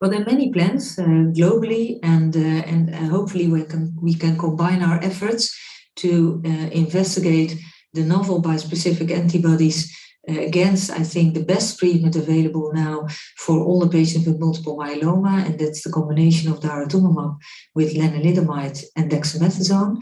Well, 0.00 0.10
there 0.10 0.22
are 0.22 0.32
many 0.32 0.50
plans 0.50 0.98
uh, 0.98 1.02
globally, 1.36 1.98
and 2.02 2.34
uh, 2.34 2.62
and 2.72 2.94
uh, 2.94 3.08
hopefully 3.10 3.48
we 3.48 3.64
can 3.64 3.94
we 4.00 4.14
can 4.14 4.38
combine 4.38 4.82
our 4.82 4.98
efforts 5.04 5.54
to 5.96 6.40
investigate 6.72 7.58
the 7.92 8.04
novel 8.04 8.40
bispecific 8.40 9.10
antibodies 9.10 9.94
against, 10.26 10.90
I 10.90 11.02
think, 11.02 11.34
the 11.34 11.44
best 11.44 11.78
treatment 11.78 12.16
available 12.16 12.72
now 12.72 13.06
for 13.36 13.58
all 13.58 13.80
the 13.80 13.88
patients 13.88 14.26
with 14.26 14.38
multiple 14.38 14.78
myeloma, 14.78 15.44
and 15.44 15.58
that's 15.58 15.82
the 15.82 15.92
combination 15.92 16.50
of 16.50 16.60
daratumumab 16.60 17.36
with 17.74 17.94
lenalidomide 17.94 18.82
and 18.96 19.10
dexamethasone, 19.10 19.98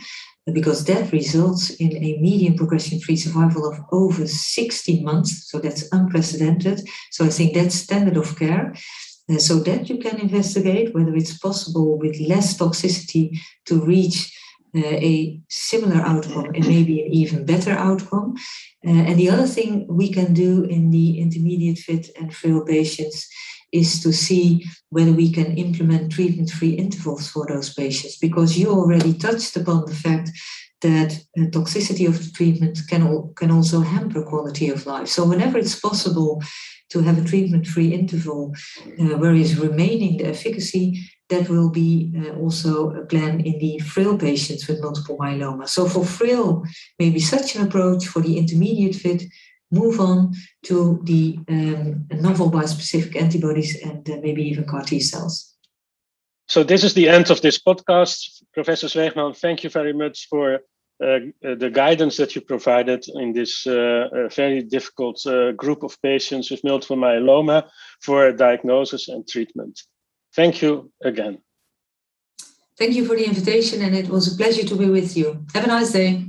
because 0.52 0.84
that 0.84 1.10
results 1.12 1.70
in 1.70 1.96
a 1.96 2.18
median 2.20 2.56
progression-free 2.56 3.16
survival 3.16 3.66
of 3.66 3.80
over 3.90 4.28
60 4.28 5.02
months. 5.02 5.50
So 5.50 5.58
that's 5.58 5.88
unprecedented. 5.90 6.86
So 7.10 7.24
I 7.24 7.30
think 7.30 7.54
that's 7.54 7.74
standard 7.74 8.16
of 8.16 8.38
care. 8.38 8.74
Uh, 9.30 9.38
so 9.38 9.58
that 9.60 9.90
you 9.90 9.98
can 9.98 10.18
investigate 10.18 10.94
whether 10.94 11.14
it's 11.14 11.38
possible 11.38 11.98
with 11.98 12.18
less 12.20 12.56
toxicity 12.56 13.38
to 13.66 13.80
reach 13.84 14.34
uh, 14.74 14.80
a 14.80 15.40
similar 15.48 16.00
outcome 16.02 16.46
and 16.54 16.66
maybe 16.66 17.02
an 17.02 17.12
even 17.12 17.44
better 17.44 17.72
outcome. 17.72 18.34
Uh, 18.86 18.90
and 18.90 19.18
the 19.18 19.28
other 19.28 19.46
thing 19.46 19.86
we 19.88 20.10
can 20.10 20.32
do 20.32 20.64
in 20.64 20.90
the 20.90 21.18
intermediate 21.18 21.78
fit 21.78 22.10
and 22.18 22.34
frail 22.34 22.64
patients 22.64 23.28
is 23.72 24.02
to 24.02 24.12
see 24.12 24.64
whether 24.90 25.12
we 25.12 25.30
can 25.30 25.56
implement 25.58 26.12
treatment 26.12 26.50
free 26.50 26.70
intervals 26.70 27.28
for 27.28 27.46
those 27.46 27.74
patients 27.74 28.16
because 28.16 28.58
you 28.58 28.70
already 28.70 29.12
touched 29.12 29.56
upon 29.56 29.84
the 29.84 29.94
fact 29.94 30.30
that 30.80 31.12
uh, 31.36 31.42
toxicity 31.50 32.06
of 32.06 32.18
the 32.18 32.30
treatment 32.32 32.78
can, 32.88 33.32
can 33.34 33.50
also 33.50 33.80
hamper 33.80 34.22
quality 34.22 34.68
of 34.68 34.86
life. 34.86 35.08
So, 35.08 35.26
whenever 35.26 35.58
it's 35.58 35.78
possible 35.78 36.42
to 36.90 37.00
have 37.00 37.18
a 37.18 37.24
treatment 37.24 37.66
free 37.66 37.92
interval 37.92 38.54
uh, 39.00 39.16
where 39.18 39.34
is 39.34 39.58
remaining 39.58 40.16
the 40.16 40.26
efficacy, 40.26 40.98
that 41.28 41.48
will 41.48 41.70
be 41.70 42.12
uh, 42.16 42.34
also 42.36 42.90
a 42.90 43.04
plan 43.04 43.40
in 43.40 43.58
the 43.58 43.78
frail 43.80 44.16
patients 44.16 44.66
with 44.66 44.82
multiple 44.82 45.18
myeloma. 45.18 45.68
So 45.68 45.86
for 45.86 46.04
frail, 46.04 46.64
maybe 46.98 47.20
such 47.20 47.56
an 47.56 47.66
approach. 47.66 48.06
For 48.06 48.20
the 48.22 48.38
intermediate 48.38 48.96
fit, 48.96 49.24
move 49.70 50.00
on 50.00 50.32
to 50.64 51.00
the 51.04 51.38
um, 51.48 52.06
novel 52.10 52.50
bispecific 52.50 53.20
antibodies 53.20 53.80
and 53.82 54.08
uh, 54.08 54.16
maybe 54.22 54.42
even 54.42 54.64
CAR 54.64 54.82
T 54.82 55.00
cells. 55.00 55.54
So 56.46 56.64
this 56.64 56.82
is 56.82 56.94
the 56.94 57.10
end 57.10 57.30
of 57.30 57.42
this 57.42 57.58
podcast. 57.58 58.42
Professor 58.54 58.86
Zweegman, 58.86 59.36
thank 59.36 59.64
you 59.64 59.70
very 59.70 59.92
much 59.92 60.28
for 60.30 60.60
the 60.98 61.70
guidance 61.72 62.16
that 62.16 62.34
you 62.34 62.40
provided 62.40 63.04
in 63.14 63.32
this 63.32 63.66
uh, 63.66 64.08
very 64.34 64.62
difficult 64.62 65.24
uh, 65.26 65.52
group 65.52 65.82
of 65.82 66.00
patients 66.02 66.50
with 66.50 66.64
multiple 66.64 66.96
myeloma 66.96 67.68
for 68.00 68.32
diagnosis 68.32 69.08
and 69.08 69.26
treatment. 69.28 69.80
Thank 70.34 70.62
you 70.62 70.92
again. 71.02 71.38
Thank 72.76 72.94
you 72.94 73.04
for 73.06 73.16
the 73.16 73.24
invitation, 73.24 73.82
and 73.82 73.96
it 73.96 74.08
was 74.08 74.32
a 74.32 74.36
pleasure 74.36 74.66
to 74.66 74.76
be 74.76 74.88
with 74.88 75.16
you. 75.16 75.44
Have 75.52 75.64
a 75.64 75.68
nice 75.68 75.92
day. 75.92 76.27